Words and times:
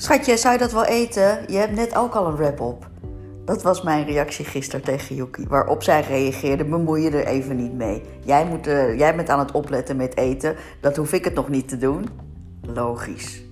Schatje, 0.00 0.36
zou 0.36 0.52
je 0.52 0.58
dat 0.58 0.72
wel 0.72 0.84
eten? 0.84 1.44
Je 1.46 1.56
hebt 1.56 1.74
net 1.74 1.96
ook 1.96 2.14
al 2.14 2.26
een 2.26 2.36
wrap 2.36 2.60
op. 2.60 2.88
Dat 3.44 3.62
was 3.62 3.82
mijn 3.82 4.06
reactie 4.06 4.44
gisteren 4.44 4.84
tegen 4.84 5.14
Yuki. 5.14 5.46
Waarop 5.48 5.82
zij 5.82 6.00
reageerde: 6.00 6.64
bemoei 6.64 7.02
je 7.02 7.10
er 7.10 7.26
even 7.26 7.56
niet 7.56 7.72
mee. 7.72 8.02
Jij, 8.24 8.46
moet, 8.46 8.66
uh, 8.66 8.98
jij 8.98 9.16
bent 9.16 9.28
aan 9.28 9.38
het 9.38 9.52
opletten 9.52 9.96
met 9.96 10.16
eten. 10.16 10.56
Dat 10.80 10.96
hoef 10.96 11.12
ik 11.12 11.24
het 11.24 11.34
nog 11.34 11.48
niet 11.48 11.68
te 11.68 11.78
doen. 11.78 12.08
Logisch. 12.62 13.42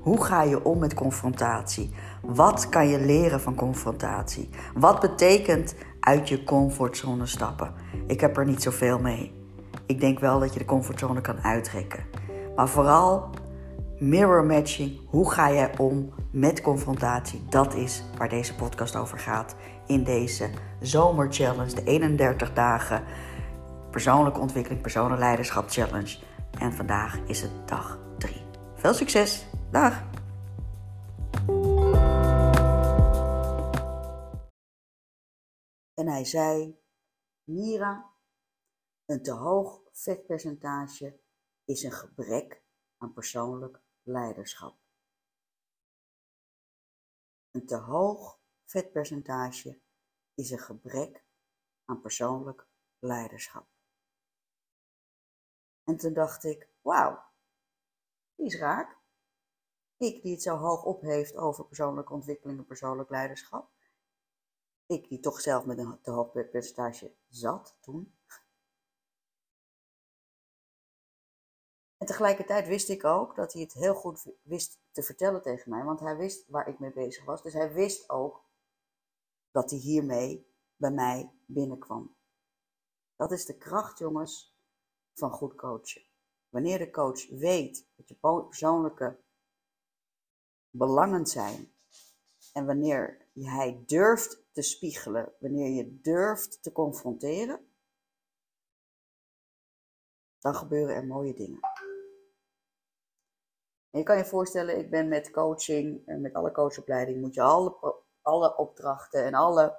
Hoe 0.00 0.24
ga 0.24 0.42
je 0.42 0.64
om 0.64 0.78
met 0.78 0.94
confrontatie? 0.94 1.90
Wat 2.22 2.68
kan 2.68 2.88
je 2.88 3.00
leren 3.00 3.40
van 3.40 3.54
confrontatie? 3.54 4.48
Wat 4.74 5.00
betekent 5.00 5.74
uit 6.00 6.28
je 6.28 6.44
comfortzone 6.44 7.26
stappen? 7.26 7.72
Ik 8.06 8.20
heb 8.20 8.36
er 8.36 8.46
niet 8.46 8.62
zoveel 8.62 8.98
mee. 8.98 9.32
Ik 9.86 10.00
denk 10.00 10.18
wel 10.18 10.40
dat 10.40 10.52
je 10.52 10.58
de 10.58 10.64
comfortzone 10.64 11.20
kan 11.20 11.42
uitrekken. 11.42 12.04
Maar 12.56 12.68
vooral 12.68 13.30
mirror 14.00 14.44
matching. 14.44 15.00
Hoe 15.08 15.30
ga 15.30 15.52
jij 15.52 15.78
om 15.78 16.14
met 16.32 16.60
confrontatie? 16.60 17.44
Dat 17.48 17.74
is 17.74 18.04
waar 18.16 18.28
deze 18.28 18.54
podcast 18.54 18.96
over 18.96 19.18
gaat 19.18 19.56
in 19.86 20.04
deze 20.04 20.50
zomerchallenge, 20.80 21.74
de 21.74 21.84
31 21.84 22.52
dagen 22.52 23.04
persoonlijke 23.90 24.40
ontwikkeling, 24.40 24.82
persoonlijk 24.82 25.20
leiderschap 25.20 25.70
challenge. 25.70 26.18
En 26.58 26.72
vandaag 26.72 27.18
is 27.26 27.42
het 27.42 27.68
dag 27.68 27.98
3. 28.18 28.42
Veel 28.74 28.94
succes. 28.94 29.46
Dag. 29.70 30.08
En 35.94 36.08
hij 36.08 36.24
zei: 36.24 36.78
Mira, 37.44 38.10
een 39.06 39.22
te 39.22 39.32
hoog 39.32 39.80
vetpercentage 39.92 41.20
is 41.64 41.82
een 41.82 41.92
gebrek 41.92 42.62
aan 42.98 43.12
persoonlijk 43.12 43.80
leiderschap. 44.10 44.78
Een 47.50 47.66
te 47.66 47.76
hoog 47.76 48.40
vetpercentage 48.64 49.80
is 50.34 50.50
een 50.50 50.58
gebrek 50.58 51.24
aan 51.84 52.00
persoonlijk 52.00 52.66
leiderschap. 52.98 53.68
En 55.84 55.96
toen 55.96 56.12
dacht 56.12 56.44
ik, 56.44 56.68
wauw, 56.80 57.24
die 58.34 58.46
is 58.46 58.58
raak. 58.58 58.98
Ik 59.96 60.22
die 60.22 60.32
het 60.32 60.42
zo 60.42 60.56
hoog 60.56 60.84
opheeft 60.84 61.36
over 61.36 61.66
persoonlijke 61.66 62.12
ontwikkeling 62.12 62.58
en 62.58 62.66
persoonlijk 62.66 63.10
leiderschap. 63.10 63.70
Ik 64.86 65.08
die 65.08 65.20
toch 65.20 65.40
zelf 65.40 65.64
met 65.64 65.78
een 65.78 66.00
te 66.00 66.10
hoog 66.10 66.32
percentage 66.32 67.16
zat 67.28 67.76
toen. 67.80 68.19
En 72.00 72.06
tegelijkertijd 72.06 72.66
wist 72.66 72.88
ik 72.88 73.04
ook 73.04 73.36
dat 73.36 73.52
hij 73.52 73.62
het 73.62 73.72
heel 73.72 73.94
goed 73.94 74.26
wist 74.42 74.80
te 74.90 75.02
vertellen 75.02 75.42
tegen 75.42 75.70
mij, 75.70 75.84
want 75.84 76.00
hij 76.00 76.16
wist 76.16 76.48
waar 76.48 76.68
ik 76.68 76.78
mee 76.78 76.92
bezig 76.92 77.24
was. 77.24 77.42
Dus 77.42 77.52
hij 77.52 77.72
wist 77.72 78.10
ook 78.10 78.44
dat 79.50 79.70
hij 79.70 79.78
hiermee 79.78 80.54
bij 80.76 80.90
mij 80.90 81.32
binnenkwam. 81.46 82.16
Dat 83.16 83.32
is 83.32 83.44
de 83.44 83.56
kracht, 83.56 83.98
jongens, 83.98 84.58
van 85.14 85.30
goed 85.30 85.54
coachen. 85.54 86.02
Wanneer 86.48 86.78
de 86.78 86.90
coach 86.90 87.28
weet 87.28 87.88
dat 87.96 88.08
je 88.08 88.14
persoonlijke 88.14 89.20
belangen 90.70 91.26
zijn 91.26 91.72
en 92.52 92.66
wanneer 92.66 93.26
hij 93.34 93.82
durft 93.86 94.42
te 94.52 94.62
spiegelen, 94.62 95.32
wanneer 95.40 95.70
je 95.70 96.00
durft 96.00 96.62
te 96.62 96.72
confronteren, 96.72 97.72
dan 100.38 100.54
gebeuren 100.54 100.94
er 100.94 101.06
mooie 101.06 101.34
dingen. 101.34 101.69
Je 103.90 104.02
kan 104.02 104.16
je 104.16 104.24
voorstellen, 104.24 104.78
ik 104.78 104.90
ben 104.90 105.08
met 105.08 105.30
coaching, 105.30 106.06
en 106.06 106.20
met 106.20 106.34
alle 106.34 106.52
coachopleiding, 106.52 107.20
moet 107.20 107.34
je 107.34 107.42
alle, 107.42 107.96
alle 108.22 108.56
opdrachten 108.56 109.24
en 109.24 109.34
alle 109.34 109.78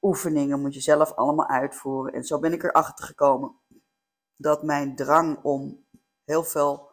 oefeningen 0.00 0.60
moet 0.60 0.74
je 0.74 0.80
zelf 0.80 1.12
allemaal 1.12 1.48
uitvoeren. 1.48 2.12
En 2.12 2.24
zo 2.24 2.38
ben 2.38 2.52
ik 2.52 2.62
erachter 2.62 3.04
gekomen 3.04 3.54
dat 4.36 4.62
mijn 4.62 4.96
drang 4.96 5.42
om 5.42 5.86
heel 6.24 6.44
veel 6.44 6.90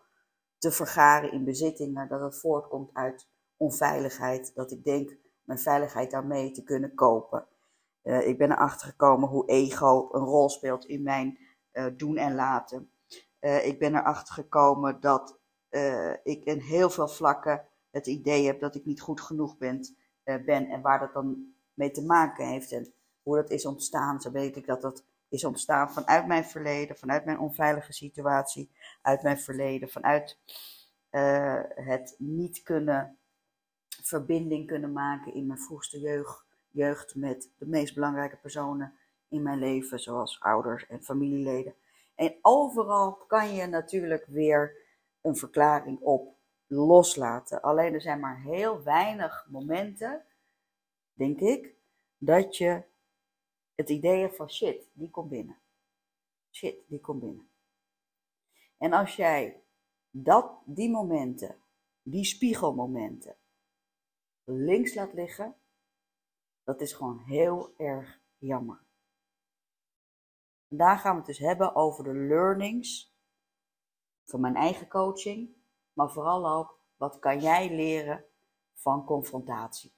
te 0.58 0.72
vergaren 0.72 1.32
in 1.32 1.44
bezittingen, 1.44 2.08
dat 2.08 2.22
het 2.22 2.40
voortkomt 2.40 2.90
uit 2.94 3.30
onveiligheid. 3.58 4.56
Dat 4.56 4.72
ik 4.72 4.84
denk 4.84 5.18
mijn 5.44 5.60
veiligheid 5.60 6.12
daarmee 6.12 6.52
te 6.52 6.64
kunnen 6.64 6.96
kopen. 6.96 7.48
Uh, 8.04 8.28
ik 8.28 8.38
ben 8.38 8.52
erachter 8.52 8.88
gekomen 8.88 9.30
hoe 9.30 9.50
ego 9.50 10.10
een 10.12 10.24
rol 10.24 10.50
speelt 10.50 10.86
in 10.86 11.04
mijn 11.04 11.38
uh, 11.74 11.86
doen 11.98 12.18
en 12.18 12.36
laten. 12.36 12.92
Ik 13.40 13.80
ben 13.80 13.96
erachter 13.96 14.34
gekomen 14.34 15.00
dat 15.00 15.40
uh, 15.72 16.14
ik 16.24 16.44
in 16.44 16.60
heel 16.60 16.90
veel 16.90 17.08
vlakken 17.08 17.66
het 17.92 18.08
idee 18.08 18.46
heb 18.46 18.60
dat 18.60 18.76
ik 18.76 18.86
niet 18.86 19.02
goed 19.02 19.22
genoeg 19.22 19.58
ben, 19.58 19.96
uh, 20.26 20.36
ben 20.46 20.70
en 20.70 20.82
waar 20.82 21.00
dat 21.00 21.14
dan 21.14 21.54
mee 21.74 21.92
te 21.92 22.06
maken 22.06 22.48
heeft 22.48 22.72
en 22.72 22.94
hoe 23.24 23.36
dat 23.36 23.50
is 23.50 23.66
ontstaan. 23.66 24.22
Zo 24.22 24.32
weet 24.32 24.56
ik 24.56 24.66
dat 24.66 24.82
dat 24.82 25.04
is 25.30 25.44
ontstaan 25.44 25.92
vanuit 25.92 26.28
mijn 26.28 26.46
verleden, 26.46 26.98
vanuit 26.98 27.26
mijn 27.26 27.40
onveilige 27.40 27.94
situatie, 27.94 28.72
uit 29.02 29.24
mijn 29.24 29.40
verleden, 29.40 29.90
vanuit 29.90 30.38
uh, 31.12 31.60
het 31.66 32.16
niet 32.18 32.64
kunnen 32.64 33.18
verbinding 34.04 34.68
kunnen 34.68 34.92
maken 34.92 35.34
in 35.34 35.46
mijn 35.46 35.60
vroegste 35.60 36.00
jeugd, 36.00 36.46
jeugd 36.70 37.16
met 37.16 37.50
de 37.58 37.66
meest 37.66 37.94
belangrijke 37.94 38.38
personen 38.38 38.94
in 39.28 39.42
mijn 39.42 39.60
leven, 39.60 40.00
zoals 40.00 40.40
ouders 40.40 40.88
en 40.88 41.04
familieleden. 41.04 41.76
En 42.16 42.36
overal 42.42 43.14
kan 43.14 43.56
je 43.56 43.66
natuurlijk 43.66 44.26
weer 44.26 44.76
een 45.22 45.36
verklaring 45.36 46.00
op 46.00 46.38
loslaten. 46.68 47.62
Alleen 47.62 47.94
er 47.94 48.02
zijn 48.02 48.20
maar 48.20 48.42
heel 48.42 48.84
weinig 48.84 49.48
momenten, 49.50 50.26
denk 51.14 51.40
ik, 51.40 51.76
dat 52.18 52.58
je 52.58 52.84
het 53.76 53.90
idee 53.90 54.22
hebt 54.22 54.36
van 54.36 54.50
shit, 54.50 54.90
die 54.94 55.10
komt 55.10 55.30
binnen. 55.30 55.60
Shit, 56.52 56.84
die 56.88 57.00
komt 57.00 57.20
binnen. 57.20 57.50
En 58.78 58.94
als 58.94 59.16
jij 59.16 59.64
dat, 60.10 60.62
die 60.66 60.90
momenten, 60.90 61.62
die 62.02 62.24
spiegelmomenten, 62.24 63.38
links 64.44 64.94
laat 64.94 65.14
liggen, 65.14 65.56
dat 66.64 66.82
is 66.82 66.94
gewoon 66.94 67.20
heel 67.20 67.74
erg 67.78 68.22
jammer. 68.38 68.84
Vandaag 70.68 71.02
gaan 71.02 71.12
we 71.12 71.18
het 71.18 71.28
dus 71.28 71.38
hebben 71.38 71.76
over 71.76 72.04
de 72.04 72.14
learnings 72.14 73.11
van 74.26 74.40
mijn 74.40 74.56
eigen 74.56 74.88
coaching, 74.88 75.50
maar 75.94 76.12
vooral 76.12 76.50
ook 76.50 76.80
wat 76.98 77.20
kan 77.20 77.40
jij 77.40 77.76
leren 77.76 78.26
van 78.74 79.06
confrontatie. 79.06 79.94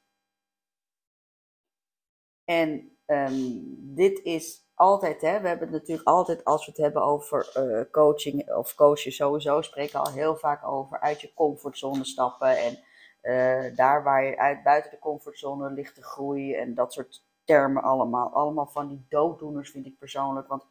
En 2.43 2.97
um, 3.05 3.63
dit 3.95 4.19
is 4.19 4.67
altijd, 4.73 5.21
hè, 5.21 5.41
we 5.41 5.47
hebben 5.47 5.67
het 5.67 5.77
natuurlijk 5.77 6.07
altijd 6.07 6.43
als 6.43 6.65
we 6.65 6.71
het 6.71 6.81
hebben 6.81 7.01
over 7.01 7.53
uh, 7.57 7.91
coaching 7.91 8.53
of 8.53 8.75
coachen 8.75 9.11
sowieso, 9.11 9.61
spreken 9.61 9.99
al 9.99 10.11
heel 10.11 10.35
vaak 10.35 10.67
over 10.67 10.99
uit 10.99 11.21
je 11.21 11.33
comfortzone 11.33 12.05
stappen 12.05 12.57
en 12.57 12.79
uh, 13.21 13.75
daar 13.75 14.03
waar 14.03 14.23
je 14.23 14.37
uit 14.37 14.63
buiten 14.63 14.91
de 14.91 14.99
comfortzone 14.99 15.71
ligt 15.71 15.95
te 15.95 16.03
groeien 16.03 16.59
en 16.59 16.73
dat 16.73 16.93
soort 16.93 17.23
termen 17.43 17.83
allemaal. 17.83 18.33
Allemaal 18.33 18.67
van 18.67 18.87
die 18.87 19.05
dooddoeners 19.09 19.71
vind 19.71 19.85
ik 19.85 19.97
persoonlijk, 19.97 20.47
want 20.47 20.65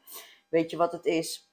weet 0.48 0.70
je 0.70 0.76
wat 0.76 0.92
het 0.92 1.04
is? 1.04 1.51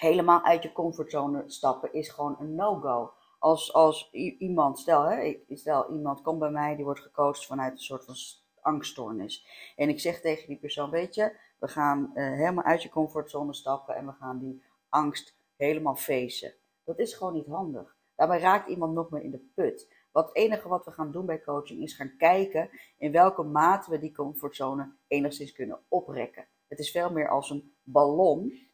Helemaal 0.00 0.44
uit 0.44 0.62
je 0.62 0.72
comfortzone 0.72 1.44
stappen 1.46 1.92
is 1.92 2.08
gewoon 2.08 2.36
een 2.38 2.54
no-go. 2.54 3.12
Als, 3.38 3.72
als 3.72 4.10
iemand, 4.38 4.78
stel, 4.78 5.02
hè, 5.02 5.42
stel 5.48 5.92
iemand 5.92 6.22
komt 6.22 6.38
bij 6.38 6.50
mij, 6.50 6.76
die 6.76 6.84
wordt 6.84 7.00
gecoacht 7.00 7.46
vanuit 7.46 7.72
een 7.72 7.78
soort 7.78 8.04
van 8.04 8.14
angststoornis. 8.60 9.46
En 9.76 9.88
ik 9.88 10.00
zeg 10.00 10.20
tegen 10.20 10.48
die 10.48 10.58
persoon, 10.58 10.90
weet 10.90 11.14
je, 11.14 11.36
we 11.58 11.68
gaan 11.68 12.10
uh, 12.14 12.24
helemaal 12.30 12.64
uit 12.64 12.82
je 12.82 12.88
comfortzone 12.88 13.54
stappen 13.54 13.94
en 13.94 14.06
we 14.06 14.12
gaan 14.12 14.38
die 14.38 14.62
angst 14.88 15.36
helemaal 15.56 15.96
facen. 15.96 16.54
Dat 16.84 16.98
is 16.98 17.14
gewoon 17.14 17.32
niet 17.32 17.46
handig. 17.46 17.96
Daarbij 18.16 18.40
raakt 18.40 18.68
iemand 18.68 18.94
nog 18.94 19.10
meer 19.10 19.22
in 19.22 19.30
de 19.30 19.50
put. 19.54 19.88
Wat 20.12 20.26
het 20.26 20.36
enige 20.36 20.68
wat 20.68 20.84
we 20.84 20.90
gaan 20.90 21.12
doen 21.12 21.26
bij 21.26 21.42
coaching 21.42 21.82
is 21.82 21.94
gaan 21.94 22.16
kijken 22.18 22.70
in 22.98 23.12
welke 23.12 23.42
mate 23.42 23.90
we 23.90 23.98
die 23.98 24.12
comfortzone 24.12 24.92
enigszins 25.06 25.52
kunnen 25.52 25.80
oprekken. 25.88 26.46
Het 26.68 26.78
is 26.78 26.90
veel 26.90 27.12
meer 27.12 27.28
als 27.28 27.50
een 27.50 27.74
ballon 27.82 28.68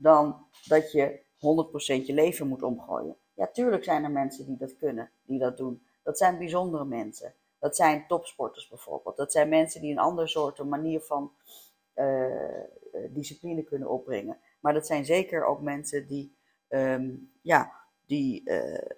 dan 0.00 0.46
dat 0.64 0.92
je 0.92 1.20
100% 1.36 2.06
je 2.06 2.12
leven 2.12 2.48
moet 2.48 2.62
omgooien. 2.62 3.16
Ja, 3.34 3.46
tuurlijk 3.46 3.84
zijn 3.84 4.04
er 4.04 4.10
mensen 4.10 4.46
die 4.46 4.56
dat 4.56 4.76
kunnen, 4.76 5.10
die 5.22 5.38
dat 5.38 5.56
doen. 5.56 5.86
Dat 6.02 6.18
zijn 6.18 6.38
bijzondere 6.38 6.84
mensen. 6.84 7.34
Dat 7.58 7.76
zijn 7.76 8.06
topsporters 8.06 8.68
bijvoorbeeld. 8.68 9.16
Dat 9.16 9.32
zijn 9.32 9.48
mensen 9.48 9.80
die 9.80 9.90
een 9.90 9.98
ander 9.98 10.28
soort 10.28 10.64
manier 10.64 11.00
van 11.00 11.32
uh, 11.94 12.64
discipline 13.10 13.62
kunnen 13.62 13.88
opbrengen. 13.88 14.38
Maar 14.60 14.72
dat 14.72 14.86
zijn 14.86 15.04
zeker 15.04 15.44
ook 15.44 15.60
mensen 15.60 16.06
die, 16.06 16.36
um, 16.68 17.32
ja, 17.42 17.72
die 18.06 18.50
uh, 18.50 18.90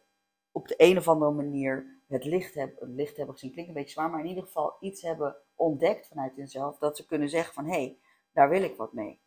op 0.52 0.68
de 0.68 0.74
een 0.76 0.98
of 0.98 1.08
andere 1.08 1.32
manier 1.32 2.00
het 2.08 2.24
licht, 2.24 2.54
hebben, 2.54 2.76
het 2.78 2.94
licht 2.94 3.16
hebben 3.16 3.34
gezien. 3.34 3.52
Klinkt 3.52 3.70
een 3.70 3.76
beetje 3.76 3.92
zwaar, 3.92 4.10
maar 4.10 4.20
in 4.20 4.28
ieder 4.28 4.44
geval 4.44 4.76
iets 4.80 5.02
hebben 5.02 5.36
ontdekt 5.54 6.06
vanuit 6.06 6.36
hunzelf. 6.36 6.78
Dat 6.78 6.96
ze 6.96 7.06
kunnen 7.06 7.28
zeggen 7.28 7.54
van, 7.54 7.64
hé, 7.64 7.70
hey, 7.70 7.98
daar 8.32 8.48
wil 8.48 8.62
ik 8.62 8.76
wat 8.76 8.92
mee. 8.92 9.20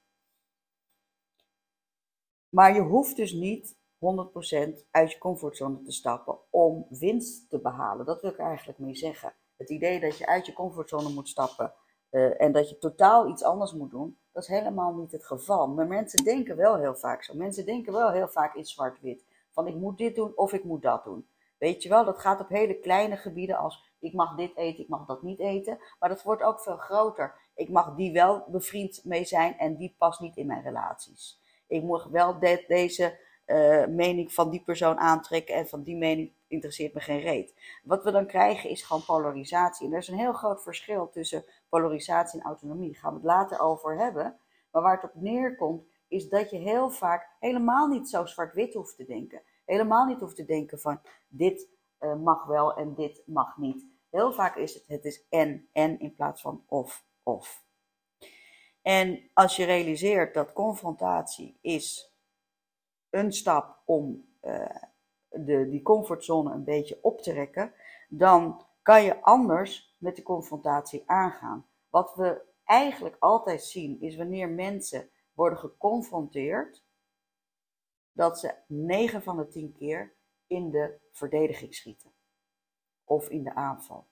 Maar 2.49 2.73
je 2.73 2.81
hoeft 2.81 3.15
dus 3.15 3.33
niet 3.33 3.75
100% 3.75 3.77
uit 4.91 5.11
je 5.11 5.17
comfortzone 5.17 5.81
te 5.81 5.91
stappen 5.91 6.37
om 6.49 6.85
winst 6.89 7.49
te 7.49 7.59
behalen. 7.59 8.05
Dat 8.05 8.21
wil 8.21 8.31
ik 8.31 8.37
eigenlijk 8.37 8.79
mee 8.79 8.95
zeggen. 8.95 9.33
Het 9.57 9.69
idee 9.69 9.99
dat 9.99 10.17
je 10.17 10.25
uit 10.25 10.45
je 10.45 10.53
comfortzone 10.53 11.09
moet 11.09 11.29
stappen 11.29 11.73
uh, 12.11 12.41
en 12.41 12.51
dat 12.51 12.69
je 12.69 12.77
totaal 12.77 13.29
iets 13.29 13.43
anders 13.43 13.73
moet 13.73 13.91
doen, 13.91 14.17
dat 14.31 14.43
is 14.43 14.49
helemaal 14.49 14.93
niet 14.93 15.11
het 15.11 15.25
geval. 15.25 15.67
Maar 15.67 15.87
mensen 15.87 16.23
denken 16.23 16.55
wel 16.55 16.77
heel 16.77 16.95
vaak 16.95 17.23
zo. 17.23 17.33
Mensen 17.33 17.65
denken 17.65 17.93
wel 17.93 18.11
heel 18.11 18.27
vaak 18.27 18.55
in 18.55 18.65
zwart-wit. 18.65 19.25
Van 19.51 19.67
ik 19.67 19.75
moet 19.75 19.97
dit 19.97 20.15
doen 20.15 20.31
of 20.35 20.53
ik 20.53 20.63
moet 20.63 20.81
dat 20.81 21.03
doen. 21.03 21.27
Weet 21.57 21.83
je 21.83 21.89
wel, 21.89 22.05
dat 22.05 22.19
gaat 22.19 22.39
op 22.39 22.49
hele 22.49 22.79
kleine 22.79 23.17
gebieden 23.17 23.57
als 23.57 23.93
ik 23.99 24.13
mag 24.13 24.35
dit 24.35 24.55
eten, 24.55 24.83
ik 24.83 24.89
mag 24.89 25.05
dat 25.05 25.21
niet 25.21 25.39
eten. 25.39 25.77
Maar 25.99 26.09
dat 26.09 26.23
wordt 26.23 26.41
ook 26.41 26.59
veel 26.59 26.77
groter. 26.77 27.35
Ik 27.55 27.69
mag 27.69 27.95
die 27.95 28.13
wel 28.13 28.45
bevriend 28.47 29.01
mee 29.03 29.25
zijn 29.25 29.57
en 29.57 29.75
die 29.75 29.95
past 29.97 30.19
niet 30.19 30.37
in 30.37 30.47
mijn 30.47 30.63
relaties. 30.63 31.43
Ik 31.67 31.83
moet 31.83 32.07
wel 32.11 32.39
deze 32.67 33.19
uh, 33.45 33.85
mening 33.85 34.33
van 34.33 34.49
die 34.49 34.63
persoon 34.63 34.97
aantrekken 34.97 35.55
en 35.55 35.67
van 35.67 35.83
die 35.83 35.95
mening 35.95 36.33
interesseert 36.47 36.93
me 36.93 36.99
geen 36.99 37.19
reet. 37.19 37.53
Wat 37.83 38.03
we 38.03 38.11
dan 38.11 38.27
krijgen 38.27 38.69
is 38.69 38.83
gewoon 38.83 39.05
polarisatie. 39.05 39.87
En 39.87 39.93
er 39.93 39.99
is 39.99 40.07
een 40.07 40.17
heel 40.17 40.33
groot 40.33 40.63
verschil 40.63 41.09
tussen 41.09 41.45
polarisatie 41.69 42.39
en 42.39 42.45
autonomie. 42.45 42.91
Daar 42.91 42.99
gaan 42.99 43.09
we 43.09 43.17
het 43.17 43.25
later 43.25 43.59
over 43.59 43.97
hebben. 43.97 44.39
Maar 44.71 44.81
waar 44.81 45.01
het 45.01 45.11
op 45.11 45.21
neerkomt, 45.21 45.83
is 46.07 46.29
dat 46.29 46.49
je 46.49 46.57
heel 46.57 46.89
vaak 46.89 47.29
helemaal 47.39 47.87
niet 47.87 48.09
zo 48.09 48.25
zwart-wit 48.25 48.73
hoeft 48.73 48.95
te 48.95 49.05
denken. 49.05 49.41
Helemaal 49.65 50.05
niet 50.05 50.19
hoeft 50.19 50.35
te 50.35 50.45
denken 50.45 50.79
van 50.79 50.99
dit 51.27 51.67
uh, 51.99 52.15
mag 52.15 52.45
wel 52.45 52.75
en 52.75 52.93
dit 52.93 53.21
mag 53.25 53.57
niet. 53.57 53.85
Heel 54.09 54.33
vaak 54.33 54.55
is 54.55 54.73
het, 54.73 54.83
het 54.87 55.05
is 55.05 55.25
en, 55.29 55.69
en 55.71 55.99
in 55.99 56.15
plaats 56.15 56.41
van 56.41 56.63
of, 56.67 57.05
of. 57.23 57.64
En 58.85 59.29
als 59.33 59.55
je 59.55 59.65
realiseert 59.65 60.33
dat 60.33 60.53
confrontatie 60.53 61.57
is 61.61 62.15
een 63.09 63.31
stap 63.31 63.81
om 63.85 64.35
uh, 64.41 64.75
de, 65.29 65.69
die 65.69 65.81
comfortzone 65.81 66.53
een 66.53 66.63
beetje 66.63 66.99
op 67.01 67.21
te 67.21 67.31
rekken, 67.31 67.73
dan 68.09 68.65
kan 68.81 69.03
je 69.03 69.21
anders 69.21 69.95
met 69.97 70.15
de 70.15 70.23
confrontatie 70.23 71.03
aangaan. 71.05 71.67
Wat 71.89 72.15
we 72.15 72.41
eigenlijk 72.63 73.15
altijd 73.19 73.63
zien 73.63 74.01
is 74.01 74.15
wanneer 74.15 74.49
mensen 74.49 75.09
worden 75.33 75.59
geconfronteerd, 75.59 76.85
dat 78.11 78.39
ze 78.39 78.53
9 78.67 79.23
van 79.23 79.37
de 79.37 79.47
10 79.47 79.71
keer 79.71 80.15
in 80.47 80.69
de 80.69 80.99
verdediging 81.11 81.75
schieten. 81.75 82.13
Of 83.03 83.29
in 83.29 83.43
de 83.43 83.55
aanval. 83.55 84.07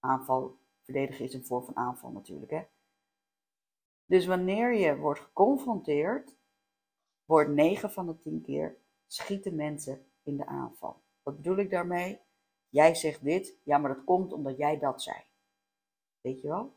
Aanval, 0.00 0.58
verdedigen 0.82 1.24
is 1.24 1.34
een 1.34 1.46
vorm 1.46 1.64
van 1.64 1.76
aanval 1.76 2.10
natuurlijk. 2.10 2.50
Hè? 2.50 2.62
Dus 4.08 4.26
wanneer 4.26 4.74
je 4.74 4.96
wordt 4.96 5.20
geconfronteerd, 5.20 6.36
wordt 7.24 7.50
9 7.50 7.90
van 7.90 8.06
de 8.06 8.18
10 8.18 8.42
keer 8.42 8.76
schieten 9.06 9.54
mensen 9.54 10.06
in 10.22 10.36
de 10.36 10.46
aanval. 10.46 11.02
Wat 11.22 11.36
bedoel 11.36 11.56
ik 11.56 11.70
daarmee? 11.70 12.20
Jij 12.68 12.94
zegt 12.94 13.24
dit, 13.24 13.54
ja, 13.62 13.78
maar 13.78 13.94
dat 13.94 14.04
komt 14.04 14.32
omdat 14.32 14.56
jij 14.56 14.78
dat 14.78 15.02
zei. 15.02 15.16
Weet 16.20 16.40
je 16.40 16.48
wel? 16.48 16.76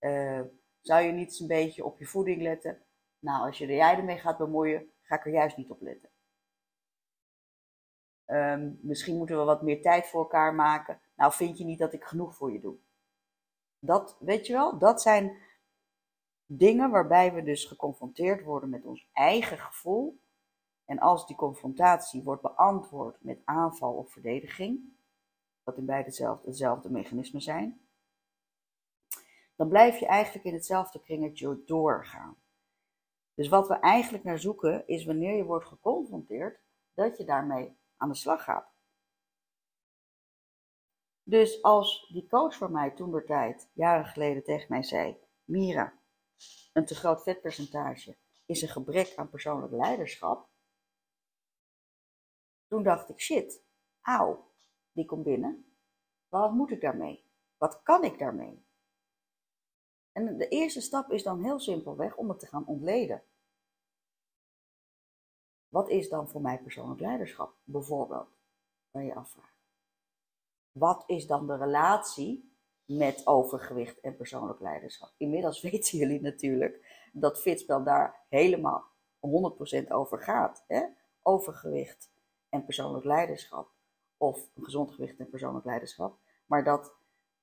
Uh, 0.00 0.40
zou 0.80 1.02
je 1.02 1.12
niet 1.12 1.28
eens 1.28 1.40
een 1.40 1.46
beetje 1.46 1.84
op 1.84 1.98
je 1.98 2.06
voeding 2.06 2.42
letten? 2.42 2.82
Nou, 3.18 3.46
als 3.46 3.58
je 3.58 3.66
er 3.66 3.74
jij 3.74 3.96
ermee 3.96 4.18
gaat 4.18 4.38
bemoeien, 4.38 4.92
ga 5.02 5.14
ik 5.14 5.24
er 5.24 5.32
juist 5.32 5.56
niet 5.56 5.70
op 5.70 5.80
letten. 5.80 6.10
Um, 8.26 8.78
misschien 8.82 9.16
moeten 9.16 9.38
we 9.38 9.44
wat 9.44 9.62
meer 9.62 9.82
tijd 9.82 10.06
voor 10.06 10.20
elkaar 10.20 10.54
maken. 10.54 11.00
Nou, 11.16 11.32
vind 11.32 11.58
je 11.58 11.64
niet 11.64 11.78
dat 11.78 11.92
ik 11.92 12.04
genoeg 12.04 12.34
voor 12.34 12.52
je 12.52 12.60
doe? 12.60 12.76
Dat, 13.78 14.16
weet 14.20 14.46
je 14.46 14.52
wel, 14.52 14.78
dat 14.78 15.02
zijn 15.02 15.36
dingen 16.50 16.90
waarbij 16.90 17.34
we 17.34 17.42
dus 17.42 17.64
geconfronteerd 17.64 18.44
worden 18.44 18.68
met 18.68 18.84
ons 18.84 19.08
eigen 19.12 19.58
gevoel. 19.58 20.20
En 20.84 20.98
als 20.98 21.26
die 21.26 21.36
confrontatie 21.36 22.22
wordt 22.22 22.42
beantwoord 22.42 23.22
met 23.22 23.40
aanval 23.44 23.92
of 23.92 24.10
verdediging, 24.12 24.96
wat 25.62 25.76
in 25.76 25.86
beide 25.86 26.04
hetzelfde, 26.04 26.46
hetzelfde 26.46 26.90
mechanismen 26.90 27.42
zijn, 27.42 27.80
dan 29.56 29.68
blijf 29.68 29.98
je 29.98 30.06
eigenlijk 30.06 30.44
in 30.44 30.54
hetzelfde 30.54 31.00
kringetje 31.00 31.62
doorgaan. 31.66 32.36
Dus 33.34 33.48
wat 33.48 33.68
we 33.68 33.74
eigenlijk 33.74 34.24
naar 34.24 34.38
zoeken 34.38 34.86
is 34.86 35.04
wanneer 35.04 35.36
je 35.36 35.44
wordt 35.44 35.66
geconfronteerd, 35.66 36.60
dat 36.94 37.16
je 37.16 37.24
daarmee 37.24 37.76
aan 37.96 38.08
de 38.08 38.14
slag 38.14 38.44
gaat. 38.44 38.76
Dus 41.22 41.62
als 41.62 42.08
die 42.12 42.26
coach 42.26 42.56
van 42.56 42.72
mij 42.72 42.90
toen 42.90 43.12
de 43.12 43.24
tijd, 43.24 43.70
jaren 43.72 44.04
geleden, 44.06 44.44
tegen 44.44 44.66
mij 44.68 44.82
zei: 44.82 45.16
Mira, 45.44 45.98
een 46.72 46.84
te 46.84 46.94
groot 46.94 47.22
vetpercentage 47.22 48.16
is 48.46 48.62
een 48.62 48.68
gebrek 48.68 49.16
aan 49.16 49.30
persoonlijk 49.30 49.72
leiderschap. 49.72 50.48
Toen 52.66 52.82
dacht 52.82 53.08
ik: 53.08 53.20
shit, 53.20 53.62
auw, 54.00 54.52
die 54.92 55.04
komt 55.04 55.24
binnen. 55.24 55.76
Wat 56.28 56.52
moet 56.52 56.70
ik 56.70 56.80
daarmee? 56.80 57.24
Wat 57.56 57.82
kan 57.82 58.04
ik 58.04 58.18
daarmee? 58.18 58.66
En 60.12 60.38
de 60.38 60.48
eerste 60.48 60.80
stap 60.80 61.10
is 61.10 61.22
dan 61.22 61.42
heel 61.42 61.60
simpelweg 61.60 62.16
om 62.16 62.28
het 62.28 62.38
te 62.38 62.46
gaan 62.46 62.66
ontleden. 62.66 63.22
Wat 65.68 65.88
is 65.88 66.08
dan 66.08 66.28
voor 66.28 66.40
mij 66.40 66.62
persoonlijk 66.62 67.00
leiderschap? 67.00 67.56
Bijvoorbeeld, 67.64 68.28
kan 68.90 69.04
je 69.04 69.14
afvragen. 69.14 69.56
Wat 70.72 71.04
is 71.06 71.26
dan 71.26 71.46
de 71.46 71.56
relatie 71.56 72.47
met 72.88 73.26
overgewicht 73.26 74.00
en 74.00 74.16
persoonlijk 74.16 74.60
leiderschap? 74.60 75.12
Inmiddels 75.16 75.60
weten 75.70 75.98
jullie 75.98 76.20
natuurlijk 76.20 77.06
dat 77.12 77.40
Fitspel 77.40 77.82
daar 77.82 78.24
helemaal 78.28 78.84
100% 79.84 79.88
over 79.88 80.22
gaat. 80.22 80.64
Hè? 80.66 80.82
Overgewicht 81.22 82.10
en 82.48 82.64
persoonlijk 82.64 83.04
leiderschap. 83.04 83.70
Of 84.16 84.48
gezond 84.60 84.90
gewicht 84.90 85.18
en 85.18 85.28
persoonlijk 85.28 85.64
leiderschap. 85.64 86.18
Maar 86.46 86.64
dat 86.64 86.94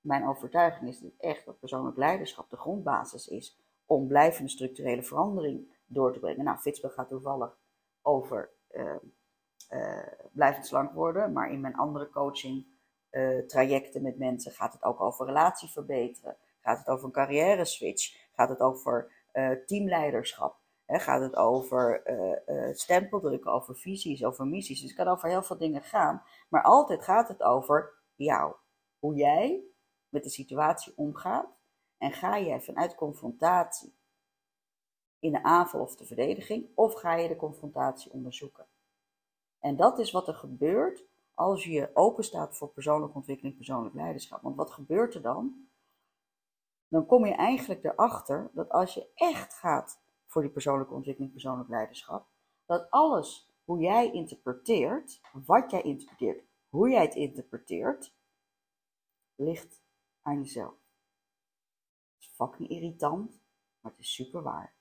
mijn 0.02 0.28
overtuiging 0.28 0.90
is 0.90 1.04
echt 1.18 1.46
dat 1.46 1.60
persoonlijk 1.60 1.98
leiderschap 1.98 2.50
de 2.50 2.58
grondbasis 2.58 3.28
is 3.28 3.60
om 3.86 4.08
blijvende 4.08 4.50
structurele 4.50 5.04
verandering 5.04 5.76
door 5.86 6.14
te 6.14 6.20
brengen. 6.20 6.44
Nou, 6.44 6.58
Fitspel 6.58 6.90
gaat 6.90 7.10
toevallig 7.10 7.58
over 8.02 8.50
uh, 8.72 8.96
uh, 9.70 10.08
blijvend 10.32 10.66
slank 10.68 10.92
worden, 10.92 11.34
maar 11.34 11.52
in 11.52 11.62
mijn 11.62 11.76
andere 11.76 12.10
coaching 12.10 12.66
uh, 13.16 13.48
trajecten 13.48 14.02
met 14.02 14.18
mensen? 14.18 14.52
Gaat 14.52 14.74
het 14.74 14.84
ook 14.84 15.02
over 15.02 15.26
relatie 15.26 15.70
verbeteren, 15.70 16.38
gaat 16.60 16.78
het 16.78 16.88
over 16.88 17.06
een 17.06 17.12
carrière 17.12 17.66
switch, 17.66 18.30
gaat 18.34 18.50
het 18.50 18.60
over 18.60 19.24
teamleiderschap, 19.66 20.60
hè, 20.86 21.00
gaat 21.00 21.22
het 21.22 21.36
over 21.36 22.04
stempel 22.74 23.20
drukken, 23.20 23.52
over 23.52 23.76
visies, 23.76 24.24
over 24.24 24.48
missies. 24.48 24.82
Dus 24.82 24.90
het 24.90 24.98
kan 24.98 25.08
over 25.08 25.30
heel 25.30 25.44
veel 25.44 25.58
dingen 25.58 25.82
gaan, 25.82 26.24
maar 26.50 26.64
altijd 26.64 27.04
gaat 27.04 27.28
het 27.28 27.44
over 27.44 27.94
jou, 28.16 28.56
hoe 29.00 29.16
jij 29.16 29.64
met 30.10 30.24
de 30.24 30.30
situatie 30.30 30.94
omgaat 30.96 31.58
en 31.98 32.12
ga 32.12 32.36
je 32.36 32.62
vanuit 32.62 32.96
confrontatie 32.96 33.96
in 35.20 35.32
de 35.32 35.44
aanval 35.44 35.82
of 35.82 35.96
de 35.96 36.06
verdediging, 36.06 36.70
of 36.76 36.94
ga 36.94 37.16
je 37.16 37.28
de 37.28 37.36
confrontatie 37.36 38.12
onderzoeken. 38.12 38.66
En 39.60 39.76
dat 39.76 40.00
is 40.00 40.12
wat 40.12 40.28
er 40.28 40.34
gebeurt 40.34 41.06
als 41.36 41.64
je 41.64 41.90
open 41.94 42.24
staat 42.24 42.58
voor 42.58 42.70
persoonlijke 42.70 43.16
ontwikkeling, 43.16 43.56
persoonlijk 43.56 43.96
leiderschap. 43.96 44.42
Want 44.42 44.56
wat 44.56 44.72
gebeurt 44.72 45.14
er 45.14 45.22
dan? 45.22 45.70
Dan 46.88 47.06
kom 47.06 47.26
je 47.26 47.34
eigenlijk 47.34 47.84
erachter 47.84 48.52
dat 48.54 48.70
als 48.70 48.94
je 48.94 49.12
echt 49.16 49.54
gaat 49.54 50.02
voor 50.26 50.42
die 50.42 50.52
persoonlijke 50.52 50.94
ontwikkeling, 50.94 51.32
persoonlijk 51.32 51.70
leiderschap, 51.70 52.28
dat 52.66 52.90
alles 52.90 53.54
hoe 53.64 53.80
jij 53.80 54.12
interpreteert, 54.12 55.22
wat 55.46 55.72
jij 55.72 55.82
interpreteert, 55.82 56.44
hoe 56.70 56.90
jij 56.90 57.02
het 57.02 57.16
interpreteert, 57.16 58.16
ligt 59.36 59.84
aan 60.22 60.38
jezelf. 60.38 60.74
Het 62.14 62.24
is 62.24 62.34
fucking 62.36 62.70
irritant, 62.70 63.42
maar 63.80 63.92
het 63.92 64.02
is 64.02 64.14
super 64.14 64.42
waar. 64.42 64.76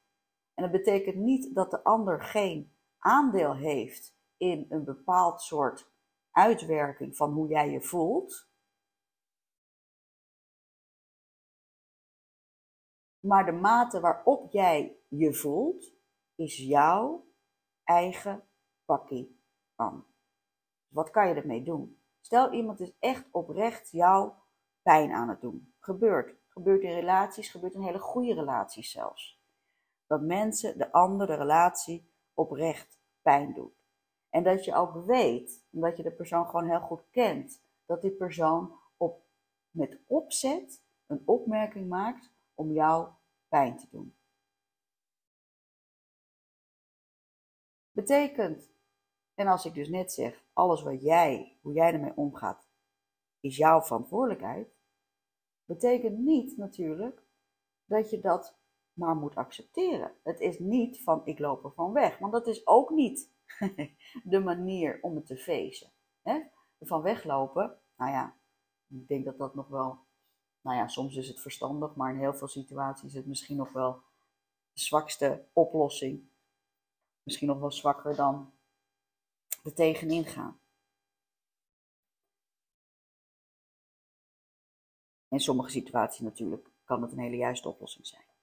En 0.55 0.63
dat 0.63 0.73
betekent 0.73 1.17
niet 1.17 1.55
dat 1.55 1.71
de 1.71 1.85
ander 1.85 2.23
geen 2.23 2.77
aandeel 2.99 3.55
heeft 3.55 4.17
in 4.37 4.67
een 4.69 4.85
bepaald 4.85 5.43
soort 5.43 5.94
uitwerking 6.35 7.17
van 7.17 7.33
hoe 7.33 7.49
jij 7.49 7.71
je 7.71 7.81
voelt. 7.81 8.49
Maar 13.21 13.45
de 13.45 13.53
mate 13.53 14.01
waarop 14.01 14.53
jij 14.53 14.97
je 15.09 15.35
voelt, 15.35 15.93
is 16.35 16.57
jouw 16.57 17.27
eigen 17.85 18.49
pakkie 18.85 19.41
aan. 19.75 20.07
Wat 20.89 21.11
kan 21.11 21.29
je 21.29 21.35
ermee 21.35 21.63
doen? 21.63 22.03
Stel 22.21 22.53
iemand 22.53 22.81
is 22.81 22.97
echt 22.99 23.29
oprecht 23.31 23.91
jou 23.91 24.33
pijn 24.83 25.13
aan 25.13 25.29
het 25.29 25.41
doen. 25.41 25.75
Gebeurt. 25.79 26.43
Gebeurt 26.49 26.83
in 26.83 26.95
relaties, 26.95 27.49
gebeurt 27.49 27.75
in 27.75 27.83
hele 27.83 27.99
goede 27.99 28.35
relaties 28.35 28.91
zelfs 28.91 29.43
dat 30.07 30.21
mensen 30.21 30.79
de 30.79 30.93
ander, 30.93 31.27
de 31.27 31.35
relatie, 31.35 32.13
oprecht 32.35 33.01
pijn 33.23 33.55
doet. 33.55 33.74
En 34.35 34.43
dat 34.43 34.65
je 34.65 34.75
ook 34.75 35.05
weet, 35.07 35.65
omdat 35.71 35.97
je 35.97 36.03
de 36.03 36.13
persoon 36.13 36.47
gewoon 36.47 36.69
heel 36.69 36.81
goed 36.81 37.11
kent, 37.11 37.63
dat 37.87 38.03
die 38.03 38.11
persoon 38.11 38.79
op, 38.97 39.23
met 39.71 39.99
opzet 40.07 40.83
een 41.07 41.23
opmerking 41.25 41.89
maakt 41.89 42.31
om 42.55 42.73
jou 42.73 43.09
pijn 43.49 43.77
te 43.77 43.87
doen. 43.91 44.17
Betekent 47.91 48.73
En 49.35 49.47
als 49.47 49.65
ik 49.65 49.75
dus 49.75 49.89
net 49.89 50.13
zeg, 50.13 50.45
alles 50.53 50.83
wat 50.83 51.03
jij, 51.03 51.59
hoe 51.61 51.73
jij 51.73 51.93
ermee 51.93 52.17
omgaat, 52.17 52.69
is 53.41 53.57
jouw 53.57 53.83
verantwoordelijkheid, 53.83 54.69
betekent 55.65 56.19
niet 56.19 56.57
natuurlijk 56.57 57.23
dat 57.85 58.11
je 58.11 58.21
dat 58.21 58.57
maar 58.93 59.17
moet 59.17 59.35
accepteren. 59.35 60.15
Het 60.23 60.41
is 60.41 60.59
niet 60.59 61.03
van 61.03 61.27
ik 61.27 61.39
loop 61.39 61.65
er 61.65 61.73
van 61.73 61.93
weg, 61.93 62.19
want 62.19 62.33
dat 62.33 62.47
is 62.47 62.67
ook 62.67 62.91
niet 62.91 63.34
de 64.25 64.41
manier 64.41 64.99
om 65.03 65.17
het 65.17 65.27
te 65.27 65.37
feesten. 65.37 65.93
Van 66.81 67.03
weglopen, 67.03 67.79
nou 67.97 68.11
ja, 68.11 68.37
ik 68.89 69.09
denk 69.09 69.25
dat 69.25 69.39
dat 69.39 69.55
nog 69.55 69.69
wel, 69.69 69.99
nou 70.61 70.77
ja, 70.77 70.89
soms 70.89 71.17
is 71.17 71.29
het 71.29 71.41
verstandig, 71.41 71.95
maar 71.95 72.13
in 72.13 72.19
heel 72.19 72.35
veel 72.35 72.49
situaties 72.49 73.09
is 73.09 73.15
het 73.15 73.27
misschien 73.27 73.57
nog 73.57 73.73
wel 73.73 74.03
de 74.73 74.81
zwakste 74.81 75.49
oplossing. 75.53 76.29
Misschien 77.23 77.49
nog 77.49 77.59
wel 77.59 77.73
zwakker 77.73 78.17
dan 78.17 78.53
er 79.63 79.75
tegenin 79.75 80.25
gaan. 80.25 80.61
In 85.29 85.41
sommige 85.41 85.71
situaties 85.71 86.21
natuurlijk 86.21 86.71
kan 86.85 87.03
het 87.03 87.13
een 87.13 87.19
hele 87.19 87.37
juiste 87.37 87.69
oplossing 87.69 88.07
zijn. 88.07 88.34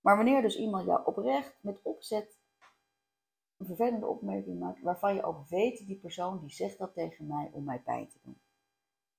Maar 0.00 0.16
wanneer 0.16 0.42
dus 0.42 0.58
iemand 0.58 0.86
jou 0.86 1.06
oprecht 1.06 1.58
met 1.60 1.82
opzet 1.82 2.38
een 3.56 3.66
vervelende 3.66 4.06
opmerking 4.06 4.58
maakt, 4.58 4.80
waarvan 4.80 5.14
je 5.14 5.22
ook 5.22 5.48
weet, 5.48 5.86
die 5.86 5.98
persoon 5.98 6.40
die 6.40 6.50
zegt 6.50 6.78
dat 6.78 6.94
tegen 6.94 7.26
mij 7.26 7.50
om 7.52 7.64
mij 7.64 7.80
pijn 7.80 8.08
te 8.08 8.18
doen. 8.22 8.40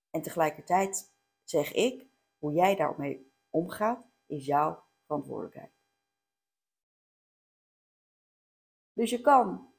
En 0.10 0.22
tegelijkertijd 0.22 1.14
zeg 1.44 1.74
ik, 1.74 2.08
hoe 2.38 2.54
jij 2.54 2.76
daarmee 2.76 3.34
omgaat, 3.50 4.08
is 4.26 4.46
jouw 4.46 4.84
verantwoordelijkheid. 5.06 5.72
Dus 8.94 9.10
je 9.10 9.22
kan, 9.22 9.74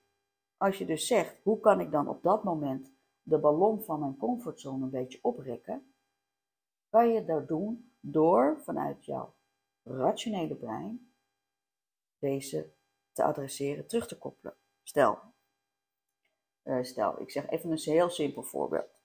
als 0.56 0.78
je 0.78 0.86
dus 0.86 1.06
zegt, 1.06 1.42
hoe 1.42 1.60
kan 1.60 1.80
ik 1.80 1.90
dan 1.90 2.08
op 2.08 2.22
dat 2.22 2.44
moment 2.44 2.92
de 3.22 3.38
ballon 3.38 3.82
van 3.82 4.00
mijn 4.00 4.16
comfortzone 4.16 4.84
een 4.84 4.90
beetje 4.90 5.18
oprekken, 5.22 5.94
kan 6.88 7.12
je 7.12 7.24
dat 7.24 7.48
doen 7.48 7.92
door 8.00 8.60
vanuit 8.62 9.04
jouw 9.04 9.34
rationele 9.84 10.54
brein 10.54 11.12
deze 12.18 12.72
te 13.12 13.24
adresseren, 13.24 13.86
terug 13.86 14.06
te 14.06 14.18
koppelen. 14.18 14.56
Stel, 14.82 15.18
uh, 16.64 16.82
stel, 16.82 17.20
ik 17.20 17.30
zeg 17.30 17.48
even 17.48 17.70
een 17.70 17.78
heel 17.78 18.10
simpel 18.10 18.42
voorbeeld. 18.42 18.98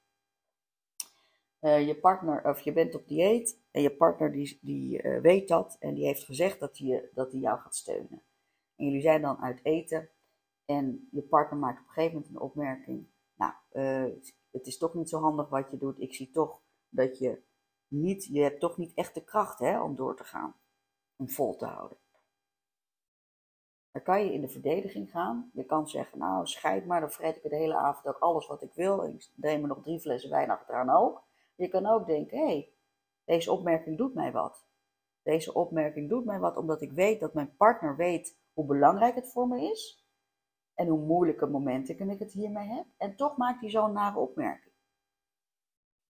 Uh, 1.61 1.87
je 1.87 1.99
partner, 1.99 2.49
of 2.49 2.59
je 2.59 2.73
bent 2.73 2.95
op 2.95 3.07
dieet 3.07 3.59
en 3.71 3.81
je 3.81 3.95
partner 3.95 4.31
die, 4.31 4.59
die 4.61 5.03
uh, 5.03 5.21
weet 5.21 5.47
dat 5.47 5.75
en 5.79 5.93
die 5.93 6.05
heeft 6.05 6.23
gezegd 6.23 6.59
dat 6.59 6.77
hij, 6.77 7.09
dat 7.13 7.31
jou 7.31 7.59
gaat 7.59 7.75
steunen. 7.75 8.23
En 8.75 8.85
jullie 8.85 9.01
zijn 9.01 9.21
dan 9.21 9.41
uit 9.41 9.59
eten 9.63 10.09
en 10.65 11.07
je 11.11 11.21
partner 11.21 11.59
maakt 11.59 11.79
op 11.79 11.87
een 11.87 11.93
gegeven 11.93 12.13
moment 12.13 12.35
een 12.35 12.41
opmerking. 12.41 13.07
Nou, 13.35 13.53
het 14.51 14.67
is 14.67 14.77
toch 14.77 14.93
niet 14.93 15.09
zo 15.09 15.19
handig 15.19 15.49
wat 15.49 15.71
je 15.71 15.77
doet. 15.77 15.99
Ik 15.99 16.13
zie 16.13 16.31
toch 16.31 16.61
dat 16.89 17.17
je 17.17 17.41
niet, 17.87 18.25
je 18.25 18.41
hebt 18.41 18.59
toch 18.59 18.77
niet 18.77 18.93
echt 18.93 19.13
de 19.13 19.23
kracht 19.23 19.59
hè, 19.59 19.81
om 19.81 19.95
door 19.95 20.15
te 20.15 20.23
gaan, 20.23 20.55
om 21.15 21.29
vol 21.29 21.55
te 21.55 21.65
houden. 21.65 21.97
Dan 23.91 24.03
kan 24.03 24.25
je 24.25 24.33
in 24.33 24.41
de 24.41 24.47
verdediging 24.47 25.11
gaan. 25.11 25.49
Je 25.53 25.65
kan 25.65 25.87
zeggen, 25.87 26.17
nou 26.17 26.47
scheid 26.47 26.85
maar, 26.85 26.99
dan 26.99 27.11
vreet 27.11 27.35
ik 27.35 27.49
de 27.49 27.55
hele 27.55 27.75
avond 27.75 28.07
ook 28.07 28.21
alles 28.21 28.47
wat 28.47 28.61
ik 28.61 28.73
wil. 28.73 29.03
En 29.03 29.13
ik 29.13 29.29
neem 29.35 29.61
me 29.61 29.67
nog 29.67 29.81
drie 29.81 29.99
flessen 29.99 30.29
wijn 30.29 30.49
achteraan 30.49 30.89
ook. 30.89 31.23
Je 31.55 31.67
kan 31.67 31.85
ook 31.85 32.05
denken, 32.05 32.37
hé, 32.37 32.45
hey, 32.45 32.73
deze 33.23 33.51
opmerking 33.51 33.97
doet 33.97 34.13
mij 34.13 34.31
wat. 34.31 34.67
Deze 35.23 35.53
opmerking 35.53 36.09
doet 36.09 36.25
mij 36.25 36.39
wat 36.39 36.57
omdat 36.57 36.81
ik 36.81 36.91
weet 36.91 37.19
dat 37.19 37.33
mijn 37.33 37.55
partner 37.55 37.95
weet 37.95 38.37
hoe 38.53 38.65
belangrijk 38.65 39.15
het 39.15 39.31
voor 39.31 39.47
me 39.47 39.71
is. 39.71 40.05
En 40.73 40.87
hoe 40.87 41.05
moeilijke 41.05 41.45
momenten 41.45 42.09
ik 42.09 42.19
het 42.19 42.33
hiermee 42.33 42.67
heb. 42.67 42.85
En 42.97 43.15
toch 43.15 43.37
maakt 43.37 43.61
hij 43.61 43.69
zo'n 43.69 43.93
nare 43.93 44.19
opmerking. 44.19 44.73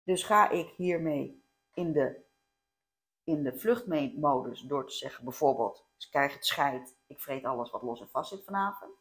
Dus 0.04 0.24
ga 0.24 0.50
ik 0.50 0.68
hiermee 0.68 1.44
in 1.74 1.92
de, 1.92 2.26
in 3.24 3.44
de 3.44 3.60
vluchtmodus 3.60 4.62
door 4.62 4.88
te 4.88 4.94
zeggen 4.94 5.24
bijvoorbeeld, 5.24 5.86
ik 5.98 6.08
krijg 6.10 6.34
het 6.34 6.46
scheid, 6.46 6.98
ik 7.08 7.20
vreet 7.20 7.46
alles 7.46 7.72
wat 7.72 7.82
los 7.82 8.02
en 8.02 8.10
vast 8.10 8.30
zit 8.30 8.44
vanavond. 8.44 9.00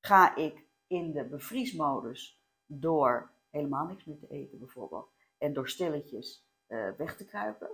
Ga 0.00 0.36
ik 0.36 0.66
in 0.86 1.12
de 1.12 1.28
bevriesmodus 1.28 2.42
door 2.66 3.32
helemaal 3.50 3.86
niks 3.86 4.04
meer 4.04 4.18
te 4.18 4.28
eten 4.28 4.58
bijvoorbeeld 4.58 5.12
en 5.38 5.52
door 5.52 5.68
stilletjes 5.68 6.48
uh, 6.68 6.90
weg 6.96 7.16
te 7.16 7.24
kruipen? 7.24 7.70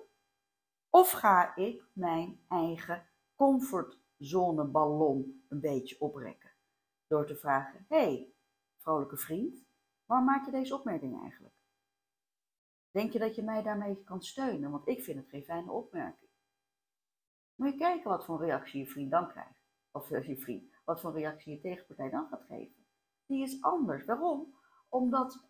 Of 0.91 1.11
ga 1.11 1.57
ik 1.57 1.85
mijn 1.93 2.45
eigen 2.49 3.09
comfortzoneballon 3.35 5.45
een 5.49 5.61
beetje 5.61 6.01
oprekken 6.01 6.53
door 7.07 7.27
te 7.27 7.37
vragen: 7.37 7.85
hey, 7.89 8.35
vrolijke 8.77 9.17
vriend, 9.17 9.67
waarom 10.05 10.27
maak 10.27 10.45
je 10.45 10.51
deze 10.51 10.75
opmerking 10.75 11.21
eigenlijk? 11.21 11.55
Denk 12.95 13.13
je 13.13 13.19
dat 13.19 13.35
je 13.35 13.43
mij 13.43 13.63
daarmee 13.63 14.03
kan 14.05 14.23
steunen? 14.23 14.71
Want 14.71 14.89
ik 14.89 15.03
vind 15.03 15.19
het 15.19 15.29
geen 15.29 15.45
fijne 15.45 15.73
opmerking. 15.73 16.31
Moet 17.55 17.73
je 17.73 17.79
kijken 17.79 18.11
wat 18.11 18.25
voor 18.25 18.45
reactie 18.45 18.81
je 18.81 18.87
vriend 18.87 19.11
dan 19.11 19.29
krijgt. 19.29 19.65
Of 19.91 20.11
uh, 20.11 20.27
je 20.27 20.37
vriend, 20.37 20.81
wat 20.85 21.01
voor 21.01 21.13
reactie 21.13 21.53
je 21.55 21.61
tegenpartij 21.61 22.11
dan 22.11 22.27
gaat 22.31 22.45
geven. 22.49 22.87
Die 23.27 23.43
is 23.43 23.63
anders. 23.63 24.05
Waarom? 24.05 24.55
Omdat, 24.89 25.49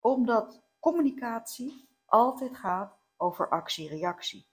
omdat 0.00 0.62
communicatie 0.78 1.88
altijd 2.04 2.56
gaat 2.56 2.98
over 3.16 3.48
actie-reactie. 3.48 4.48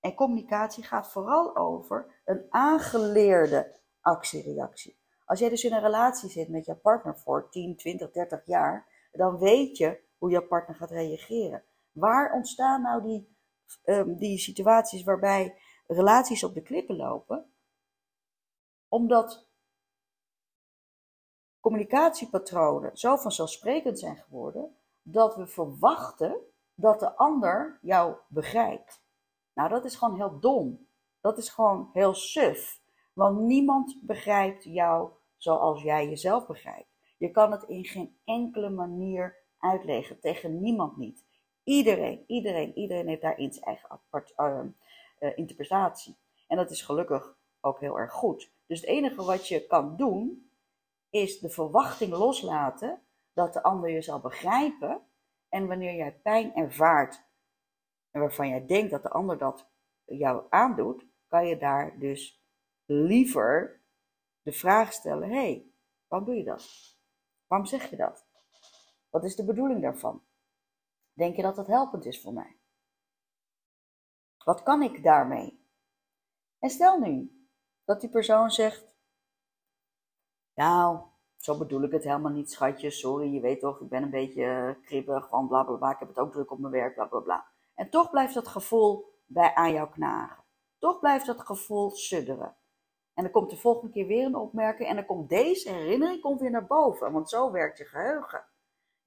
En 0.00 0.14
communicatie 0.14 0.84
gaat 0.84 1.12
vooral 1.12 1.56
over 1.56 2.20
een 2.24 2.46
aangeleerde 2.48 3.80
actie-reactie. 4.00 5.00
Als 5.24 5.38
jij 5.38 5.48
dus 5.48 5.64
in 5.64 5.72
een 5.72 5.80
relatie 5.80 6.30
zit 6.30 6.48
met 6.48 6.64
je 6.64 6.76
partner 6.76 7.18
voor 7.18 7.50
10, 7.50 7.76
20, 7.76 8.10
30 8.10 8.46
jaar, 8.46 9.08
dan 9.12 9.38
weet 9.38 9.76
je 9.76 10.06
hoe 10.18 10.30
jouw 10.30 10.46
partner 10.46 10.76
gaat 10.76 10.90
reageren. 10.90 11.64
Waar 11.92 12.32
ontstaan 12.32 12.82
nou 12.82 13.02
die, 13.02 13.36
um, 13.84 14.16
die 14.16 14.38
situaties 14.38 15.02
waarbij 15.02 15.58
relaties 15.86 16.44
op 16.44 16.54
de 16.54 16.62
klippen 16.62 16.96
lopen? 16.96 17.52
Omdat 18.88 19.48
communicatiepatronen 21.60 22.96
zo 22.96 23.16
vanzelfsprekend 23.16 23.98
zijn 23.98 24.16
geworden 24.16 24.76
dat 25.02 25.36
we 25.36 25.46
verwachten 25.46 26.40
dat 26.74 27.00
de 27.00 27.16
ander 27.16 27.78
jou 27.82 28.16
begrijpt. 28.28 29.02
Nou, 29.54 29.68
dat 29.68 29.84
is 29.84 29.96
gewoon 29.96 30.16
heel 30.16 30.40
dom. 30.40 30.86
Dat 31.20 31.38
is 31.38 31.48
gewoon 31.48 31.90
heel 31.92 32.14
suf. 32.14 32.80
Want 33.12 33.40
niemand 33.40 33.98
begrijpt 34.02 34.64
jou 34.64 35.10
zoals 35.36 35.82
jij 35.82 36.08
jezelf 36.08 36.46
begrijpt. 36.46 36.88
Je 37.16 37.30
kan 37.30 37.52
het 37.52 37.62
in 37.62 37.84
geen 37.84 38.18
enkele 38.24 38.70
manier 38.70 39.37
uitleggen. 39.58 40.20
Tegen 40.20 40.60
niemand 40.60 40.96
niet. 40.96 41.26
Iedereen, 41.62 42.24
iedereen, 42.26 42.76
iedereen 42.76 43.08
heeft 43.08 43.22
daarin 43.22 43.52
zijn 43.52 43.64
eigen 43.64 44.00
uh, 44.36 44.64
uh, 45.20 45.38
interpretatie. 45.38 46.16
En 46.46 46.56
dat 46.56 46.70
is 46.70 46.82
gelukkig 46.82 47.36
ook 47.60 47.80
heel 47.80 47.98
erg 47.98 48.12
goed. 48.12 48.52
Dus 48.66 48.80
het 48.80 48.88
enige 48.88 49.24
wat 49.24 49.48
je 49.48 49.66
kan 49.66 49.96
doen, 49.96 50.50
is 51.10 51.38
de 51.38 51.50
verwachting 51.50 52.12
loslaten 52.12 53.02
dat 53.32 53.52
de 53.52 53.62
ander 53.62 53.90
je 53.90 54.02
zal 54.02 54.20
begrijpen. 54.20 55.02
En 55.48 55.66
wanneer 55.66 55.94
jij 55.94 56.20
pijn 56.22 56.54
ervaart, 56.54 57.26
en 58.10 58.20
waarvan 58.20 58.48
jij 58.48 58.66
denkt 58.66 58.90
dat 58.90 59.02
de 59.02 59.10
ander 59.10 59.38
dat 59.38 59.70
jou 60.04 60.44
aandoet, 60.50 61.06
kan 61.26 61.46
je 61.46 61.58
daar 61.58 61.98
dus 61.98 62.42
liever 62.84 63.80
de 64.42 64.52
vraag 64.52 64.92
stellen: 64.92 65.28
hé, 65.28 65.34
hey, 65.34 65.66
waarom 66.06 66.28
doe 66.28 66.36
je 66.36 66.44
dat? 66.44 66.96
Waarom 67.46 67.66
zeg 67.66 67.90
je 67.90 67.96
dat? 67.96 68.27
Wat 69.10 69.24
is 69.24 69.36
de 69.36 69.44
bedoeling 69.44 69.82
daarvan? 69.82 70.22
Denk 71.12 71.36
je 71.36 71.42
dat 71.42 71.56
het 71.56 71.66
helpend 71.66 72.04
is 72.04 72.20
voor 72.20 72.32
mij? 72.32 72.56
Wat 74.44 74.62
kan 74.62 74.82
ik 74.82 75.02
daarmee? 75.02 75.66
En 76.58 76.70
stel 76.70 76.98
nu 76.98 77.46
dat 77.84 78.00
die 78.00 78.10
persoon 78.10 78.50
zegt: 78.50 78.96
Nou, 80.54 81.00
zo 81.36 81.58
bedoel 81.58 81.82
ik 81.82 81.92
het 81.92 82.04
helemaal 82.04 82.32
niet, 82.32 82.50
schatje. 82.50 82.90
Sorry, 82.90 83.34
je 83.34 83.40
weet 83.40 83.60
toch, 83.60 83.80
ik 83.80 83.88
ben 83.88 84.02
een 84.02 84.10
beetje 84.10 84.44
uh, 84.44 84.86
kribbig, 84.86 85.28
van 85.28 85.48
bla 85.48 85.62
bla 85.64 85.76
bla. 85.76 85.90
Ik 85.90 85.98
heb 85.98 86.08
het 86.08 86.18
ook 86.18 86.32
druk 86.32 86.50
op 86.50 86.58
mijn 86.58 86.72
werk, 86.72 86.94
bla 86.94 87.04
bla 87.04 87.20
bla. 87.20 87.46
En 87.74 87.90
toch 87.90 88.10
blijft 88.10 88.34
dat 88.34 88.48
gevoel 88.48 89.16
bij 89.26 89.54
aan 89.54 89.72
jou 89.72 89.90
knagen. 89.90 90.44
Toch 90.78 90.98
blijft 90.98 91.26
dat 91.26 91.40
gevoel 91.40 91.90
sudderen. 91.90 92.56
En 93.14 93.22
dan 93.22 93.32
komt 93.32 93.50
de 93.50 93.56
volgende 93.56 93.92
keer 93.92 94.06
weer 94.06 94.24
een 94.24 94.36
opmerking 94.36 94.88
en 94.88 94.94
dan 94.96 95.06
komt 95.06 95.28
deze 95.28 95.70
herinnering 95.70 96.20
komt 96.20 96.40
weer 96.40 96.50
naar 96.50 96.66
boven. 96.66 97.12
Want 97.12 97.28
zo 97.28 97.50
werkt 97.50 97.78
je 97.78 97.84
geheugen. 97.84 98.44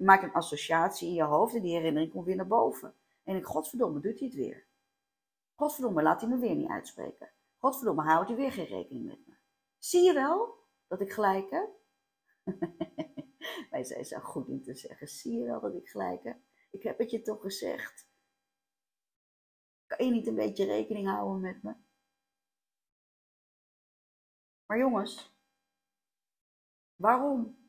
Je 0.02 0.08
maakt 0.08 0.24
een 0.24 0.34
associatie 0.34 1.08
in 1.08 1.14
je 1.14 1.24
hoofd 1.24 1.56
en 1.56 1.62
die 1.62 1.76
herinnering 1.76 2.12
komt 2.12 2.26
weer 2.26 2.36
naar 2.36 2.48
boven. 2.48 2.96
En 3.24 3.36
ik, 3.36 3.46
godverdomme, 3.46 4.00
doet 4.00 4.20
hij 4.20 4.28
het 4.28 4.38
weer. 4.38 4.68
Godverdomme, 5.56 6.02
laat 6.02 6.22
hij 6.22 6.30
me 6.30 6.38
weer 6.38 6.56
niet 6.56 6.70
uitspreken. 6.70 7.32
Godverdomme, 7.58 8.02
houdt 8.02 8.28
hij 8.28 8.38
weer 8.38 8.52
geen 8.52 8.66
rekening 8.66 9.06
met 9.06 9.28
me. 9.28 9.34
Zie 9.78 10.04
je 10.04 10.14
wel 10.14 10.68
dat 10.88 11.02
ik 11.02 11.12
gelijk 11.12 11.50
heb? 11.50 11.70
Wij 13.72 13.84
zijn 13.84 14.06
zo 14.06 14.20
goed 14.20 14.48
in 14.48 14.64
te 14.64 14.76
zeggen. 14.76 15.08
Zie 15.08 15.38
je 15.38 15.46
wel 15.46 15.60
dat 15.60 15.76
ik 15.76 15.90
gelijk 15.90 16.24
heb? 16.24 16.38
Ik 16.72 16.84
heb 16.84 16.98
het 16.98 17.12
je 17.12 17.22
toch 17.22 17.42
gezegd. 17.42 18.10
Kan 19.86 20.06
je 20.06 20.12
niet 20.12 20.28
een 20.28 20.36
beetje 20.36 20.66
rekening 20.66 21.08
houden 21.08 21.42
met 21.42 21.64
me? 21.64 21.76
Maar 24.66 24.78
jongens, 24.78 25.36
waarom 26.96 27.61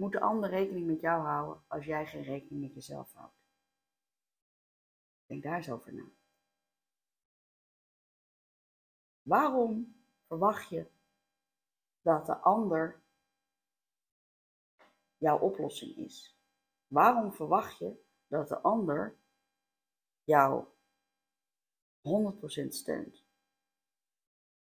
moet 0.00 0.12
de 0.12 0.20
ander 0.20 0.50
rekening 0.50 0.86
met 0.86 1.00
jou 1.00 1.22
houden 1.22 1.62
als 1.66 1.84
jij 1.84 2.06
geen 2.06 2.22
rekening 2.22 2.62
met 2.62 2.74
jezelf 2.74 3.12
houdt? 3.12 3.34
Denk 5.26 5.42
daar 5.42 5.56
eens 5.56 5.70
over 5.70 5.94
na. 5.94 6.10
Waarom 9.22 10.02
verwacht 10.26 10.68
je 10.68 10.90
dat 12.00 12.26
de 12.26 12.36
ander 12.36 13.02
jouw 15.16 15.38
oplossing 15.38 15.96
is? 15.96 16.38
Waarom 16.86 17.32
verwacht 17.32 17.78
je 17.78 18.04
dat 18.26 18.48
de 18.48 18.60
ander 18.60 19.18
jou 20.24 20.64
100% 22.64 22.68
steunt? 22.68 23.24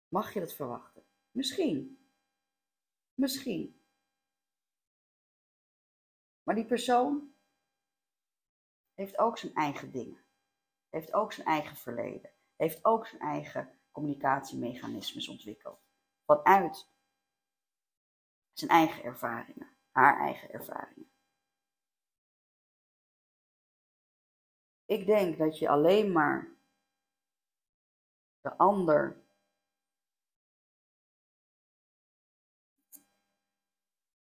Mag 0.07 0.33
je 0.33 0.39
dat 0.39 0.53
verwachten? 0.53 1.03
Misschien. 1.31 2.07
Misschien. 3.13 3.78
Maar 6.49 6.57
die 6.57 6.67
persoon 6.67 7.35
heeft 8.93 9.17
ook 9.17 9.37
zijn 9.37 9.53
eigen 9.53 9.91
dingen. 9.91 10.25
Heeft 10.89 11.13
ook 11.13 11.33
zijn 11.33 11.47
eigen 11.47 11.75
verleden. 11.75 12.31
Heeft 12.55 12.85
ook 12.85 13.07
zijn 13.07 13.21
eigen 13.21 13.79
communicatiemechanismes 13.91 15.27
ontwikkeld. 15.27 15.81
Vanuit 16.25 16.89
zijn 18.53 18.71
eigen 18.71 19.03
ervaringen, 19.03 19.77
haar 19.91 20.19
eigen 20.19 20.51
ervaringen. 20.51 21.11
Ik 24.85 25.05
denk 25.05 25.37
dat 25.37 25.59
je 25.59 25.69
alleen 25.69 26.11
maar 26.11 26.57
de 28.41 28.57
ander 28.57 29.23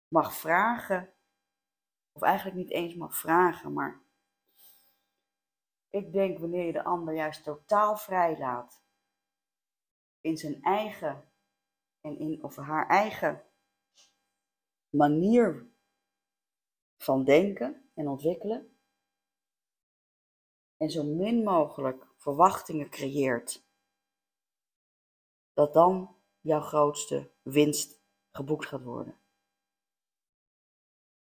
mag 0.08 0.34
vragen, 0.34 1.13
of 2.14 2.22
eigenlijk 2.22 2.58
niet 2.58 2.72
eens 2.72 2.96
mag 2.96 3.18
vragen, 3.18 3.74
maar 3.74 4.02
ik 5.90 6.12
denk 6.12 6.40
wanneer 6.40 6.66
je 6.66 6.72
de 6.72 6.84
ander 6.84 7.16
juist 7.16 7.44
totaal 7.44 7.98
vrij 7.98 8.38
laat 8.38 8.84
in 10.22 10.38
zijn 10.38 10.62
eigen 10.62 11.32
en 12.02 12.20
in 12.20 12.44
of 12.44 12.56
haar 12.56 12.88
eigen 12.88 13.44
manier 14.90 15.72
van 16.98 17.24
denken 17.24 17.90
en 17.94 18.08
ontwikkelen 18.08 18.78
en 20.78 20.90
zo 20.90 21.04
min 21.04 21.44
mogelijk 21.44 22.08
verwachtingen 22.18 22.90
creëert, 22.90 23.66
dat 25.54 25.74
dan 25.74 26.16
jouw 26.40 26.62
grootste 26.62 27.32
winst 27.42 28.02
geboekt 28.32 28.66
gaat 28.66 28.84
worden. 28.84 29.23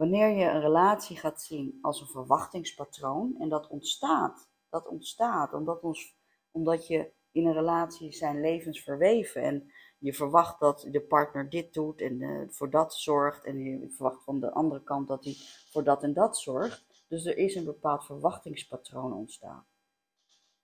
Wanneer 0.02 0.28
je 0.28 0.44
een 0.44 0.60
relatie 0.60 1.16
gaat 1.16 1.42
zien 1.42 1.78
als 1.82 2.00
een 2.00 2.06
verwachtingspatroon 2.06 3.34
en 3.38 3.48
dat 3.48 3.68
ontstaat, 3.68 4.48
dat 4.68 4.88
ontstaat 4.88 5.52
omdat, 5.52 5.82
ons, 5.82 6.16
omdat 6.50 6.86
je 6.86 7.12
in 7.30 7.46
een 7.46 7.52
relatie 7.52 8.12
zijn 8.12 8.40
levens 8.40 8.82
verweven. 8.82 9.42
En 9.42 9.72
je 9.98 10.14
verwacht 10.14 10.60
dat 10.60 10.86
de 10.90 11.00
partner 11.00 11.50
dit 11.50 11.74
doet 11.74 12.00
en 12.00 12.20
uh, 12.20 12.48
voor 12.48 12.70
dat 12.70 12.94
zorgt. 12.94 13.44
En 13.44 13.58
je 13.58 13.90
verwacht 13.90 14.24
van 14.24 14.40
de 14.40 14.52
andere 14.52 14.82
kant 14.82 15.08
dat 15.08 15.24
hij 15.24 15.34
voor 15.70 15.84
dat 15.84 16.02
en 16.02 16.12
dat 16.12 16.38
zorgt. 16.38 17.04
Dus 17.08 17.24
er 17.24 17.36
is 17.36 17.54
een 17.54 17.64
bepaald 17.64 18.04
verwachtingspatroon 18.04 19.12
ontstaan. 19.12 19.66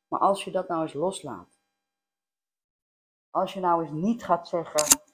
Maar 0.08 0.20
als 0.20 0.44
je 0.44 0.50
dat 0.50 0.68
nou 0.68 0.82
eens 0.82 0.92
loslaat. 0.92 1.58
Als 3.30 3.54
je 3.54 3.60
nou 3.60 3.82
eens 3.82 3.92
niet 3.92 4.24
gaat 4.24 4.48
zeggen. 4.48 5.07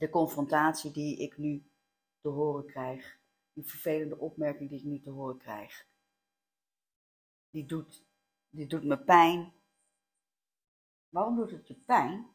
De 0.00 0.10
confrontatie 0.10 0.90
die 0.90 1.18
ik 1.18 1.38
nu 1.38 1.70
te 2.20 2.28
horen 2.28 2.66
krijg. 2.66 3.18
Die 3.52 3.64
vervelende 3.64 4.18
opmerking 4.18 4.70
die 4.70 4.78
ik 4.78 4.84
nu 4.84 5.00
te 5.00 5.10
horen 5.10 5.38
krijg. 5.38 5.86
Die 7.50 7.66
doet 7.66 8.08
dit 8.50 8.70
doet 8.70 8.84
me 8.84 8.98
pijn. 8.98 9.52
Waarom 11.08 11.36
doet 11.36 11.50
het 11.50 11.68
je 11.68 11.74
pijn? 11.74 12.30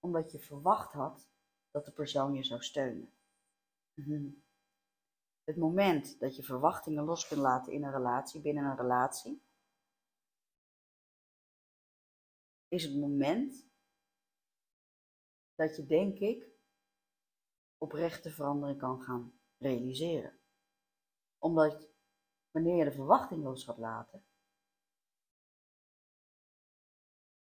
Omdat 0.00 0.32
je 0.32 0.38
verwacht 0.38 0.92
had 0.92 1.28
dat 1.70 1.84
de 1.84 1.92
persoon 1.92 2.34
je 2.34 2.44
zou 2.44 2.62
steunen. 2.62 3.12
Mhm. 3.94 4.28
Het 5.44 5.56
moment 5.56 6.20
dat 6.20 6.36
je 6.36 6.42
verwachtingen 6.42 7.04
los 7.04 7.28
kunt 7.28 7.40
laten 7.40 7.72
in 7.72 7.84
een 7.84 7.92
relatie, 7.92 8.40
binnen 8.40 8.64
een 8.64 8.76
relatie, 8.76 9.42
is 12.68 12.84
het 12.84 12.96
moment 12.96 13.68
dat 15.54 15.76
je, 15.76 15.86
denk 15.86 16.18
ik, 16.18 16.49
oprechte 17.80 18.30
verandering 18.30 18.78
kan 18.78 19.02
gaan 19.02 19.40
realiseren. 19.58 20.38
Omdat 21.38 21.88
wanneer 22.50 22.76
je 22.76 22.84
de 22.84 22.92
verwachting 22.92 23.42
los 23.42 23.64
gaat 23.64 23.78
laten, 23.78 24.24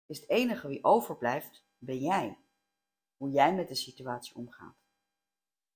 is 0.06 0.20
het 0.20 0.28
enige 0.28 0.68
wie 0.68 0.84
overblijft, 0.84 1.66
ben 1.78 1.98
jij. 1.98 2.38
Hoe 3.16 3.30
jij 3.30 3.54
met 3.54 3.68
de 3.68 3.74
situatie 3.74 4.34
omgaat. 4.36 4.76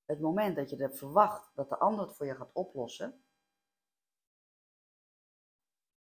Het 0.05 0.21
moment 0.21 0.57
dat 0.57 0.71
je 0.71 0.77
er 0.77 0.97
verwacht 0.97 1.51
dat 1.55 1.69
de 1.69 1.79
ander 1.79 2.07
het 2.07 2.17
voor 2.17 2.27
je 2.27 2.35
gaat 2.35 2.53
oplossen, 2.53 3.25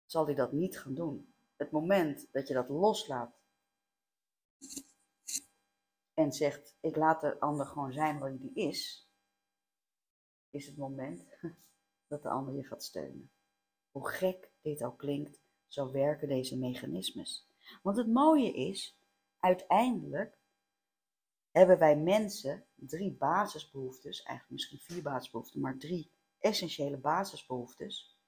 zal 0.06 0.24
hij 0.24 0.34
dat 0.34 0.52
niet 0.52 0.80
gaan 0.80 0.94
doen. 0.94 1.34
Het 1.56 1.70
moment 1.70 2.32
dat 2.32 2.48
je 2.48 2.54
dat 2.54 2.68
loslaat 2.68 3.40
en 6.18 6.32
zegt: 6.32 6.76
Ik 6.80 6.96
laat 6.96 7.20
de 7.20 7.40
ander 7.40 7.66
gewoon 7.66 7.92
zijn 7.92 8.18
wat 8.18 8.28
hij 8.28 8.50
is, 8.54 9.10
is 10.50 10.66
het 10.66 10.76
moment 10.76 11.26
dat 12.10 12.22
de 12.22 12.28
ander 12.28 12.54
je 12.54 12.64
gaat 12.64 12.84
steunen. 12.84 13.30
Hoe 13.90 14.08
gek 14.08 14.52
dit 14.60 14.84
ook 14.84 14.98
klinkt, 14.98 15.40
zo 15.66 15.90
werken 15.90 16.28
deze 16.28 16.58
mechanismes. 16.58 17.48
Want 17.82 17.96
het 17.96 18.06
mooie 18.06 18.52
is, 18.52 19.00
uiteindelijk 19.38 20.38
hebben 21.50 21.78
wij 21.78 21.96
mensen 21.96 22.66
drie 22.74 23.12
basisbehoeftes, 23.12 24.22
eigenlijk 24.22 24.50
misschien 24.50 24.78
vier 24.78 25.02
basisbehoeften, 25.02 25.60
maar 25.60 25.78
drie 25.78 26.12
essentiële 26.38 26.98
basisbehoeftes. 26.98 28.18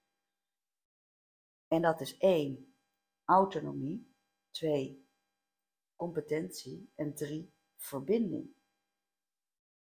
En 1.68 1.82
dat 1.82 2.00
is 2.00 2.18
één, 2.18 2.74
autonomie, 3.24 4.14
twee, 4.50 5.08
competentie 5.96 6.92
en 6.94 7.14
drie, 7.14 7.58
verbinding. 7.80 8.54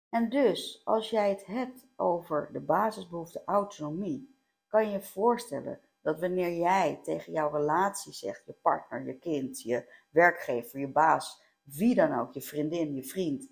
En 0.09 0.29
dus, 0.29 0.81
als 0.85 1.09
jij 1.09 1.29
het 1.29 1.45
hebt 1.45 1.88
over 1.95 2.49
de 2.51 2.59
basisbehoefte 2.59 3.43
autonomie, 3.45 4.38
kan 4.67 4.89
je 4.89 5.01
voorstellen 5.01 5.79
dat 6.01 6.19
wanneer 6.19 6.57
jij 6.57 6.99
tegen 7.03 7.33
jouw 7.33 7.51
relatie 7.51 8.13
zegt, 8.13 8.45
je 8.45 8.53
partner, 8.53 9.05
je 9.05 9.17
kind, 9.17 9.62
je 9.62 9.93
werkgever, 10.09 10.79
je 10.79 10.88
baas, 10.88 11.43
wie 11.63 11.95
dan 11.95 12.19
ook, 12.19 12.33
je 12.33 12.41
vriendin, 12.41 12.95
je 12.95 13.03
vriend, 13.03 13.51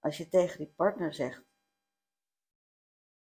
als 0.00 0.16
je 0.16 0.28
tegen 0.28 0.58
die 0.58 0.72
partner 0.76 1.14
zegt, 1.14 1.42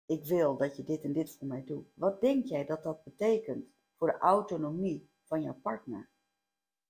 ik 0.06 0.24
wil 0.24 0.56
dat 0.56 0.76
je 0.76 0.84
dit 0.84 1.02
en 1.02 1.12
dit 1.12 1.36
voor 1.36 1.46
mij 1.46 1.64
doet, 1.64 1.92
wat 1.94 2.20
denk 2.20 2.46
jij 2.46 2.64
dat 2.64 2.82
dat 2.82 3.04
betekent 3.04 3.66
voor 3.96 4.06
de 4.06 4.18
autonomie 4.18 5.10
van 5.24 5.42
jouw 5.42 5.58
partner? 5.62 6.10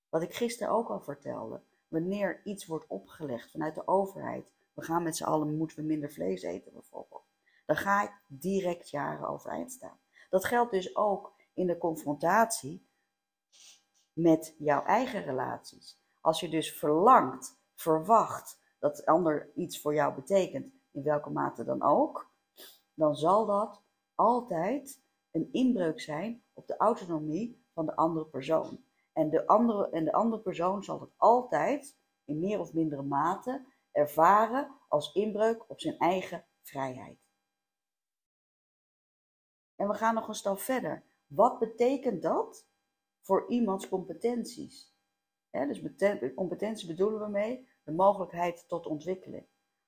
Wat 0.09 0.23
ik 0.23 0.35
gisteren 0.35 0.73
ook 0.73 0.89
al 0.89 1.01
vertelde, 1.01 1.63
wanneer 1.95 2.41
iets 2.45 2.67
wordt 2.67 2.87
opgelegd 2.87 3.51
vanuit 3.51 3.75
de 3.75 3.87
overheid, 3.89 4.53
we 4.73 4.83
gaan 4.83 5.03
met 5.03 5.17
z'n 5.17 5.25
allen, 5.25 5.57
moeten 5.57 5.77
we 5.77 5.83
minder 5.83 6.13
vlees 6.13 6.43
eten 6.43 6.73
bijvoorbeeld, 6.73 7.25
dan 7.67 7.77
ga 7.77 8.03
ik 8.03 8.23
direct 8.27 8.91
jaren 8.91 9.29
overeind 9.29 9.73
staan. 9.73 9.99
Dat 10.31 10.45
geldt 10.45 10.71
dus 10.71 10.97
ook 10.97 11.33
in 11.53 11.67
de 11.67 11.79
confrontatie 11.79 12.87
met 14.13 14.55
jouw 14.59 14.85
eigen 14.85 15.23
relaties. 15.23 16.03
Als 16.21 16.41
je 16.41 16.49
dus 16.49 16.73
verlangt, 16.73 17.59
verwacht 17.75 18.61
dat 18.79 18.97
de 18.97 19.07
ander 19.07 19.51
iets 19.55 19.81
voor 19.81 19.95
jou 19.95 20.15
betekent, 20.15 20.75
in 20.91 21.03
welke 21.03 21.31
mate 21.31 21.65
dan 21.65 21.83
ook, 21.83 22.31
dan 22.95 23.15
zal 23.15 23.47
dat 23.47 23.83
altijd 24.15 25.03
een 25.31 25.49
inbreuk 25.53 26.01
zijn 26.01 26.43
op 26.53 26.67
de 26.67 26.77
autonomie 26.77 27.65
van 27.73 27.87
de 27.87 27.97
andere 27.97 28.27
persoon. 28.27 28.85
En 29.15 29.31
de 29.31 29.47
andere, 29.47 29.91
en 29.91 30.05
de 30.05 30.13
andere 30.13 30.43
persoon 30.43 30.85
zal 30.85 31.01
het 31.01 31.13
altijd 31.17 31.97
in 32.25 32.41
meer 32.41 32.61
of 32.61 32.73
mindere 32.73 33.03
mate 33.03 33.65
ervaren 33.93 34.71
als 34.89 35.13
inbreuk 35.13 35.71
op 35.71 35.81
zijn 35.81 35.99
eigen 35.99 36.45
vrijheid. 36.63 37.19
En 39.77 39.89
we 39.89 39.95
gaan 39.95 40.15
nog 40.15 40.29
een 40.29 40.35
stap 40.35 40.59
verder. 40.59 41.05
Wat 41.27 41.59
betekent 41.59 42.23
dat 42.23 42.67
voor 43.21 43.49
iemands 43.49 43.89
competenties? 43.89 44.93
dus 45.51 45.81
met 45.81 46.35
competentie 46.35 46.89
bedoelen 46.89 47.21
we 47.21 47.29
mee 47.29 47.69
de 47.85 47.93
mogelijkheid 47.93 48.69
tot 48.69 48.87
ontwikkeling. 48.87 49.47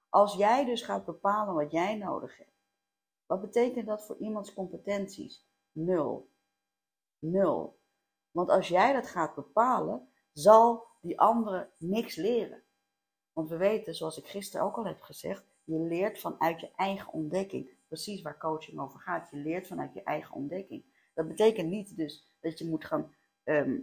Als 0.08 0.34
jij 0.34 0.64
dus 0.64 0.82
gaat 0.82 1.04
bepalen 1.04 1.54
wat 1.54 1.70
jij 1.70 1.96
nodig 1.96 2.36
hebt, 2.36 2.56
wat 3.26 3.40
betekent 3.40 3.86
dat 3.86 4.06
voor 4.06 4.16
iemands 4.18 4.54
competenties? 4.54 5.46
Nul. 5.72 6.30
Nul. 7.18 7.78
Want 8.36 8.50
als 8.50 8.68
jij 8.68 8.92
dat 8.92 9.06
gaat 9.06 9.34
bepalen, 9.34 10.08
zal 10.32 10.86
die 11.00 11.20
anderen 11.20 11.70
niks 11.78 12.16
leren. 12.16 12.62
Want 13.32 13.48
we 13.48 13.56
weten, 13.56 13.94
zoals 13.94 14.18
ik 14.18 14.26
gisteren 14.26 14.66
ook 14.66 14.76
al 14.76 14.86
heb 14.86 15.00
gezegd, 15.00 15.44
je 15.64 15.78
leert 15.78 16.20
vanuit 16.20 16.60
je 16.60 16.70
eigen 16.76 17.12
ontdekking. 17.12 17.70
Precies 17.86 18.22
waar 18.22 18.38
coaching 18.38 18.80
over 18.80 19.00
gaat. 19.00 19.30
Je 19.30 19.36
leert 19.36 19.66
vanuit 19.66 19.94
je 19.94 20.02
eigen 20.02 20.34
ontdekking. 20.34 20.84
Dat 21.14 21.28
betekent 21.28 21.68
niet 21.68 21.96
dus 21.96 22.36
dat 22.40 22.58
je 22.58 22.68
moet 22.68 22.84
gaan, 22.84 23.14
ehm, 23.44 23.78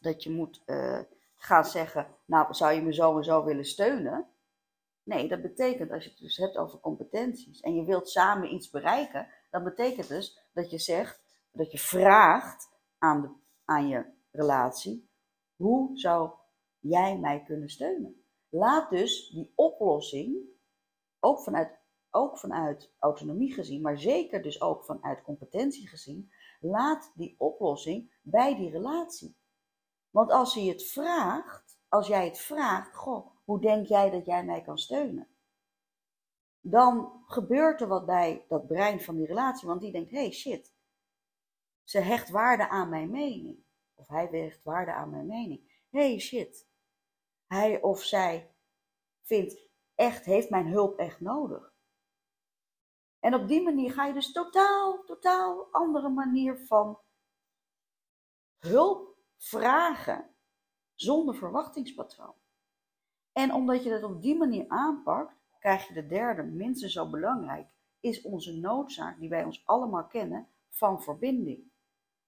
dat 0.00 0.22
je 0.22 0.30
moet, 0.30 0.62
uh, 0.66 1.00
gaan 1.36 1.64
zeggen, 1.64 2.06
nou 2.24 2.54
zou 2.54 2.72
je 2.72 2.82
me 2.82 2.94
zo 2.94 3.16
en 3.16 3.24
zo 3.24 3.44
willen 3.44 3.64
steunen? 3.64 4.26
Nee, 5.02 5.28
dat 5.28 5.42
betekent 5.42 5.90
als 5.90 6.04
je 6.04 6.10
het 6.10 6.18
dus 6.18 6.36
hebt 6.36 6.56
over 6.56 6.80
competenties 6.80 7.60
en 7.60 7.74
je 7.74 7.84
wilt 7.84 8.08
samen 8.08 8.54
iets 8.54 8.70
bereiken, 8.70 9.28
dan 9.50 9.64
betekent 9.64 10.08
dus 10.08 10.48
dat 10.52 10.70
je 10.70 10.78
zegt, 10.78 11.22
dat 11.52 11.72
je 11.72 11.78
vraagt 11.78 12.70
aan, 12.98 13.20
de, 13.20 13.40
aan 13.72 13.88
je 13.88 14.04
relatie, 14.30 15.10
hoe 15.56 15.98
zou 15.98 16.30
jij 16.78 17.18
mij 17.18 17.42
kunnen 17.42 17.68
steunen? 17.68 18.24
Laat 18.48 18.90
dus 18.90 19.30
die 19.30 19.52
oplossing, 19.54 20.36
ook 21.20 21.40
vanuit, 21.40 21.78
ook 22.10 22.38
vanuit 22.38 22.94
autonomie 22.98 23.52
gezien, 23.52 23.80
maar 23.80 23.98
zeker 23.98 24.42
dus 24.42 24.60
ook 24.60 24.84
vanuit 24.84 25.22
competentie 25.22 25.88
gezien, 25.88 26.32
laat 26.60 27.12
die 27.14 27.34
oplossing 27.38 28.18
bij 28.22 28.56
die 28.56 28.70
relatie. 28.70 29.36
Want 30.10 30.30
als 30.30 30.54
hij 30.54 30.64
het 30.64 30.84
vraagt, 30.84 31.78
als 31.88 32.06
jij 32.06 32.24
het 32.24 32.38
vraagt, 32.38 32.96
goh, 32.96 33.26
hoe 33.44 33.60
denk 33.60 33.86
jij 33.86 34.10
dat 34.10 34.26
jij 34.26 34.44
mij 34.44 34.62
kan 34.62 34.78
steunen? 34.78 35.28
Dan 36.60 37.22
gebeurt 37.26 37.80
er 37.80 37.88
wat 37.88 38.06
bij 38.06 38.44
dat 38.48 38.66
brein 38.66 39.00
van 39.00 39.16
die 39.16 39.26
relatie, 39.26 39.68
want 39.68 39.80
die 39.80 39.92
denkt, 39.92 40.10
hey 40.10 40.32
shit, 40.32 40.71
ze 41.84 41.98
hecht 41.98 42.30
waarde 42.30 42.68
aan 42.68 42.88
mijn 42.88 43.10
mening. 43.10 43.64
Of 43.94 44.08
hij 44.08 44.26
hecht 44.26 44.64
waarde 44.64 44.92
aan 44.92 45.10
mijn 45.10 45.26
mening. 45.26 45.86
hey 45.90 46.18
shit, 46.18 46.68
hij 47.46 47.82
of 47.82 48.02
zij 48.02 48.54
vindt 49.22 49.68
echt, 49.94 50.24
heeft 50.24 50.50
mijn 50.50 50.66
hulp 50.66 50.98
echt 50.98 51.20
nodig. 51.20 51.74
En 53.20 53.34
op 53.34 53.48
die 53.48 53.62
manier 53.62 53.92
ga 53.92 54.06
je 54.06 54.12
dus 54.12 54.32
totaal, 54.32 55.04
totaal 55.04 55.68
andere 55.70 56.08
manier 56.08 56.56
van 56.66 56.98
hulp 58.58 59.16
vragen 59.36 60.34
zonder 60.94 61.34
verwachtingspatroon. 61.34 62.34
En 63.32 63.52
omdat 63.52 63.82
je 63.82 63.90
dat 63.90 64.02
op 64.02 64.22
die 64.22 64.36
manier 64.36 64.64
aanpakt, 64.68 65.34
krijg 65.58 65.88
je 65.88 65.94
de 65.94 66.06
derde, 66.06 66.42
minstens 66.42 66.92
zo 66.92 67.10
belangrijk, 67.10 67.68
is 68.00 68.22
onze 68.22 68.56
noodzaak 68.56 69.18
die 69.18 69.28
wij 69.28 69.44
ons 69.44 69.66
allemaal 69.66 70.06
kennen 70.06 70.48
van 70.68 71.02
verbinding. 71.02 71.71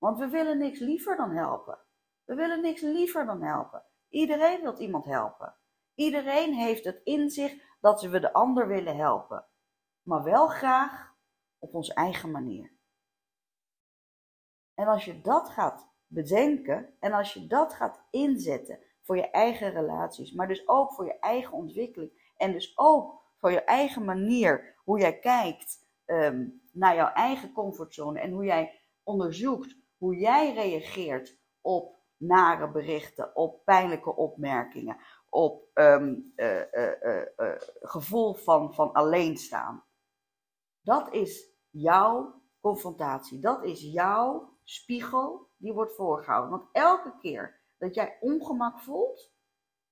Want 0.05 0.19
we 0.19 0.29
willen 0.29 0.59
niks 0.59 0.79
liever 0.79 1.17
dan 1.17 1.31
helpen. 1.31 1.79
We 2.25 2.35
willen 2.35 2.63
niks 2.63 2.81
liever 2.81 3.27
dan 3.27 3.43
helpen. 3.43 3.85
Iedereen 4.09 4.61
wil 4.61 4.79
iemand 4.79 5.05
helpen. 5.05 5.57
Iedereen 5.95 6.55
heeft 6.55 6.85
het 6.85 7.01
in 7.05 7.31
zich 7.31 7.55
dat 7.81 8.03
we 8.03 8.21
de 8.21 8.33
ander 8.33 8.69
willen 8.69 8.97
helpen. 8.97 9.47
Maar 10.03 10.23
wel 10.23 10.49
graag 10.49 11.15
op 11.59 11.75
onze 11.75 11.95
eigen 11.95 12.31
manier. 12.31 12.73
En 14.75 14.87
als 14.87 15.05
je 15.05 15.21
dat 15.21 15.49
gaat 15.49 15.89
bedenken 16.07 16.97
en 17.01 17.13
als 17.13 17.35
je 17.35 17.47
dat 17.47 17.75
gaat 17.75 18.07
inzetten 18.11 18.79
voor 19.03 19.17
je 19.17 19.31
eigen 19.31 19.71
relaties, 19.71 20.33
maar 20.33 20.49
dus 20.49 20.69
ook 20.69 20.93
voor 20.93 21.05
je 21.05 21.19
eigen 21.19 21.53
ontwikkeling 21.53 22.33
en 22.37 22.53
dus 22.53 22.79
ook 22.79 23.23
voor 23.39 23.51
je 23.51 23.65
eigen 23.65 24.05
manier 24.05 24.77
hoe 24.85 24.99
jij 24.99 25.19
kijkt 25.19 25.87
ehm, 26.05 26.49
naar 26.73 26.95
jouw 26.95 27.13
eigen 27.13 27.53
comfortzone 27.53 28.21
en 28.21 28.31
hoe 28.31 28.45
jij 28.45 28.81
onderzoekt 29.03 29.83
hoe 30.05 30.17
jij 30.17 30.55
reageert 30.55 31.39
op 31.61 31.99
nare 32.17 32.71
berichten, 32.71 33.37
op 33.37 33.65
pijnlijke 33.65 34.17
opmerkingen, 34.17 34.97
op 35.29 35.69
um, 35.75 36.33
gevoel 37.81 38.35
van, 38.35 38.75
van 38.75 38.93
alleenstaan. 38.93 39.85
Dat 40.81 41.13
is 41.13 41.49
jouw 41.71 42.43
confrontatie, 42.61 43.41
dat 43.41 43.65
is 43.65 43.81
jouw 43.81 44.59
spiegel 44.65 45.51
die 45.57 45.73
wordt 45.73 45.95
voorgehouden. 45.95 46.51
Want 46.51 46.69
elke 46.73 47.17
keer 47.19 47.61
dat 47.79 47.95
jij 47.95 48.19
ongemak 48.21 48.79
voelt, 48.79 49.33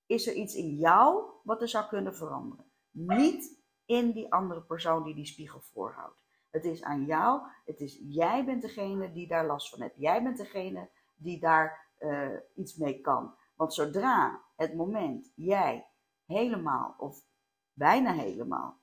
is 0.06 0.26
er 0.26 0.34
iets 0.34 0.54
in 0.54 0.76
jou 0.76 1.24
wat 1.42 1.60
er 1.60 1.68
zou 1.68 1.88
kunnen 1.88 2.14
veranderen. 2.14 2.72
Niet 2.90 3.62
in 3.84 4.12
die 4.12 4.32
andere 4.32 4.62
persoon 4.62 5.02
die 5.02 5.14
die 5.14 5.26
spiegel 5.26 5.60
voorhoudt. 5.60 6.21
Het 6.52 6.64
is 6.64 6.82
aan 6.82 7.04
jou, 7.04 7.42
het 7.64 7.80
is, 7.80 8.00
jij 8.08 8.44
bent 8.44 8.62
degene 8.62 9.12
die 9.12 9.26
daar 9.26 9.46
last 9.46 9.68
van 9.68 9.80
hebt. 9.80 9.96
Jij 9.96 10.22
bent 10.22 10.36
degene 10.36 10.90
die 11.14 11.40
daar 11.40 11.90
uh, 11.98 12.36
iets 12.54 12.76
mee 12.76 13.00
kan. 13.00 13.34
Want 13.54 13.74
zodra 13.74 14.42
het 14.56 14.74
moment 14.74 15.32
jij 15.34 15.86
helemaal 16.26 16.94
of 16.98 17.24
bijna 17.72 18.12
helemaal 18.12 18.80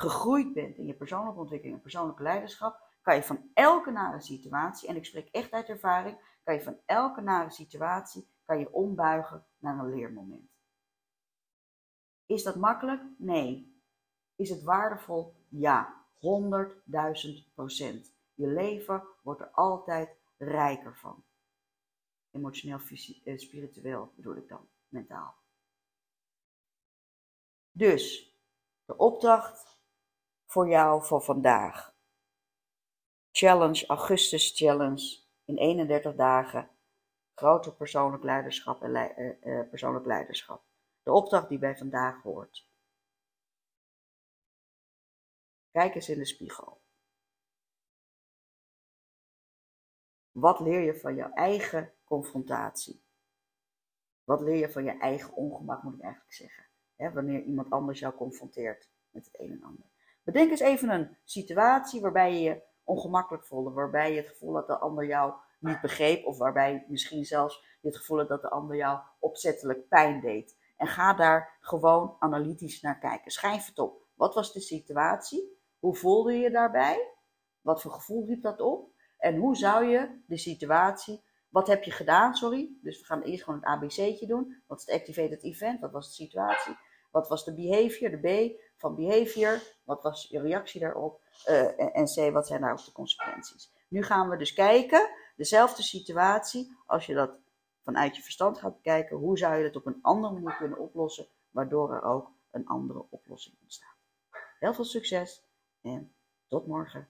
gegroeid 0.00 0.52
bent 0.52 0.76
in 0.76 0.86
je 0.86 0.94
persoonlijke 0.94 1.40
ontwikkeling 1.40 1.76
en 1.76 1.82
persoonlijke 1.82 2.22
leiderschap, 2.22 2.80
kan 3.02 3.14
je 3.14 3.22
van 3.22 3.50
elke 3.54 3.90
nare 3.90 4.20
situatie, 4.20 4.88
en 4.88 4.96
ik 4.96 5.04
spreek 5.04 5.28
echt 5.28 5.52
uit 5.52 5.68
ervaring, 5.68 6.38
kan 6.42 6.54
je 6.54 6.62
van 6.62 6.78
elke 6.86 7.20
nare 7.20 7.50
situatie 7.50 8.28
kan 8.44 8.58
je 8.58 8.72
ombuigen 8.72 9.46
naar 9.58 9.78
een 9.78 9.94
leermoment. 9.94 10.50
Is 12.26 12.42
dat 12.42 12.56
makkelijk? 12.56 13.02
Nee. 13.18 13.80
Is 14.36 14.50
het 14.50 14.62
waardevol? 14.62 15.34
Ja. 15.48 15.99
100.000 16.20 17.54
procent. 17.54 18.14
Je 18.34 18.46
leven 18.46 19.02
wordt 19.22 19.40
er 19.40 19.50
altijd 19.50 20.16
rijker 20.36 20.96
van. 20.96 21.24
Emotioneel, 22.30 22.80
eh, 23.24 23.38
spiritueel 23.38 24.12
bedoel 24.16 24.36
ik 24.36 24.48
dan, 24.48 24.68
mentaal. 24.88 25.34
Dus, 27.70 28.34
de 28.84 28.96
opdracht 28.96 29.78
voor 30.46 30.68
jou 30.68 31.04
voor 31.04 31.22
vandaag. 31.22 31.94
Challenge, 33.32 33.86
Augustus 33.86 34.56
Challenge 34.56 35.18
in 35.44 35.56
31 35.56 36.14
dagen. 36.14 36.70
Groter 37.34 37.72
persoonlijk 37.72 38.22
leiderschap 38.22 38.82
en 38.82 38.90
uh, 38.90 39.36
uh, 39.42 39.68
persoonlijk 39.68 40.06
leiderschap. 40.06 40.64
De 41.02 41.12
opdracht 41.12 41.48
die 41.48 41.58
bij 41.58 41.76
vandaag 41.76 42.22
hoort. 42.22 42.69
Kijk 45.70 45.94
eens 45.94 46.08
in 46.08 46.18
de 46.18 46.24
spiegel. 46.24 46.80
Wat 50.30 50.60
leer 50.60 50.80
je 50.80 50.94
van 50.94 51.14
jouw 51.14 51.32
eigen 51.32 51.92
confrontatie? 52.04 53.02
Wat 54.24 54.40
leer 54.40 54.56
je 54.56 54.70
van 54.70 54.84
je 54.84 54.98
eigen 54.98 55.34
ongemak, 55.34 55.82
moet 55.82 55.94
ik 55.94 56.00
eigenlijk 56.00 56.34
zeggen? 56.34 56.68
wanneer 57.12 57.42
iemand 57.42 57.70
anders 57.70 57.98
jou 57.98 58.14
confronteert 58.14 58.90
met 59.10 59.24
het 59.24 59.40
een 59.40 59.50
en 59.50 59.62
ander. 59.62 59.84
Bedenk 60.22 60.50
eens 60.50 60.60
even 60.60 60.88
een 60.88 61.16
situatie 61.24 62.00
waarbij 62.00 62.32
je 62.32 62.40
je 62.40 62.62
ongemakkelijk 62.84 63.44
voelde, 63.44 63.70
waarbij 63.70 64.10
je 64.10 64.16
het 64.16 64.28
gevoel 64.28 64.54
had 64.54 64.66
dat 64.66 64.80
de 64.80 64.84
ander 64.84 65.06
jou 65.06 65.34
niet 65.58 65.80
begreep, 65.80 66.26
of 66.26 66.38
waarbij 66.38 66.84
misschien 66.88 67.24
zelfs 67.24 67.76
je 67.80 67.88
het 67.88 67.96
gevoel 67.96 68.18
had 68.18 68.28
dat 68.28 68.42
de 68.42 68.50
ander 68.50 68.76
jou 68.76 69.00
opzettelijk 69.18 69.88
pijn 69.88 70.20
deed. 70.20 70.56
En 70.76 70.86
ga 70.86 71.14
daar 71.14 71.56
gewoon 71.60 72.16
analytisch 72.18 72.80
naar 72.80 72.98
kijken. 72.98 73.30
Schrijf 73.30 73.66
het 73.66 73.78
op. 73.78 74.06
Wat 74.14 74.34
was 74.34 74.52
de 74.52 74.60
situatie? 74.60 75.59
Hoe 75.80 75.96
voelde 75.96 76.32
je 76.32 76.38
je 76.38 76.50
daarbij? 76.50 77.14
Wat 77.60 77.82
voor 77.82 77.92
gevoel 77.92 78.26
riep 78.26 78.42
dat 78.42 78.60
op? 78.60 78.92
En 79.18 79.36
hoe 79.36 79.56
zou 79.56 79.84
je 79.84 80.22
de 80.26 80.38
situatie, 80.38 81.24
wat 81.48 81.66
heb 81.66 81.82
je 81.82 81.90
gedaan, 81.90 82.34
sorry? 82.34 82.70
Dus 82.82 82.98
we 82.98 83.04
gaan 83.04 83.22
eerst 83.22 83.44
gewoon 83.44 83.60
het 83.60 83.68
ABC'tje 83.68 84.26
doen. 84.26 84.62
Wat 84.66 84.78
is 84.78 84.86
het 84.86 85.00
activated 85.00 85.42
event? 85.42 85.80
Wat 85.80 85.92
was 85.92 86.06
de 86.06 86.12
situatie? 86.12 86.76
Wat 87.10 87.28
was 87.28 87.44
de 87.44 87.54
behavior, 87.54 88.10
de 88.10 88.18
B 88.18 88.60
van 88.76 88.94
behavior? 88.94 89.62
Wat 89.84 90.02
was 90.02 90.26
je 90.28 90.40
reactie 90.40 90.80
daarop? 90.80 91.20
Uh, 91.48 91.96
en 91.96 92.04
C, 92.04 92.32
wat 92.32 92.46
zijn 92.46 92.60
nou 92.60 92.76
de 92.84 92.92
consequenties? 92.92 93.72
Nu 93.88 94.02
gaan 94.02 94.28
we 94.28 94.36
dus 94.36 94.52
kijken, 94.52 95.10
dezelfde 95.36 95.82
situatie, 95.82 96.76
als 96.86 97.06
je 97.06 97.14
dat 97.14 97.30
vanuit 97.82 98.16
je 98.16 98.22
verstand 98.22 98.58
gaat 98.58 98.74
bekijken, 98.74 99.16
hoe 99.16 99.38
zou 99.38 99.56
je 99.56 99.64
het 99.64 99.76
op 99.76 99.86
een 99.86 99.98
andere 100.02 100.32
manier 100.32 100.56
kunnen 100.56 100.78
oplossen, 100.78 101.26
waardoor 101.50 101.94
er 101.94 102.02
ook 102.02 102.30
een 102.50 102.66
andere 102.66 103.06
oplossing 103.10 103.56
ontstaat. 103.62 103.96
Heel 104.58 104.74
veel 104.74 104.84
succes 104.84 105.49
en 105.82 106.12
tot 106.48 106.66
morgen. 106.66 107.08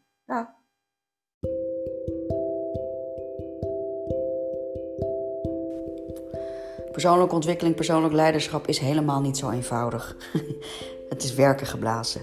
Persoonlijke 6.93 7.35
ontwikkeling, 7.35 7.77
persoonlijk 7.77 8.15
leiderschap 8.15 8.67
is 8.67 8.79
helemaal 8.79 9.21
niet 9.21 9.37
zo 9.37 9.51
eenvoudig. 9.51 10.17
het 11.13 11.23
is 11.23 11.35
werken 11.35 11.67
geblazen. 11.67 12.23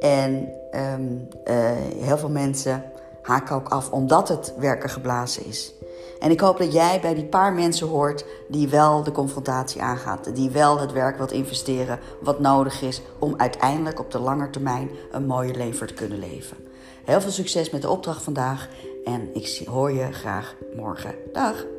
En 0.00 0.52
um, 0.74 1.28
uh, 1.44 1.70
heel 2.04 2.18
veel 2.18 2.30
mensen 2.30 2.92
haken 3.26 3.54
ook 3.54 3.68
af 3.68 3.90
omdat 3.90 4.28
het 4.28 4.54
werken 4.58 4.90
geblazen 4.90 5.46
is. 5.46 5.74
En 6.18 6.30
ik 6.30 6.40
hoop 6.40 6.58
dat 6.58 6.72
jij 6.72 7.00
bij 7.00 7.14
die 7.14 7.24
paar 7.24 7.52
mensen 7.52 7.88
hoort 7.88 8.24
die 8.48 8.68
wel 8.68 9.02
de 9.02 9.12
confrontatie 9.12 9.82
aangaat. 9.82 10.34
Die 10.34 10.50
wel 10.50 10.80
het 10.80 10.92
werk 10.92 11.16
wilt 11.16 11.32
investeren 11.32 11.98
wat 12.20 12.40
nodig 12.40 12.82
is 12.82 13.02
om 13.18 13.34
uiteindelijk 13.36 14.00
op 14.00 14.10
de 14.10 14.18
lange 14.18 14.50
termijn 14.50 14.90
een 15.10 15.26
mooie 15.26 15.54
leven 15.54 15.86
te 15.86 15.94
kunnen 15.94 16.18
leven. 16.18 16.56
Heel 17.04 17.20
veel 17.20 17.30
succes 17.30 17.70
met 17.70 17.82
de 17.82 17.90
opdracht 17.90 18.22
vandaag 18.22 18.68
en 19.04 19.34
ik 19.34 19.62
hoor 19.66 19.92
je 19.92 20.12
graag 20.12 20.54
morgen. 20.76 21.14
Dag! 21.32 21.75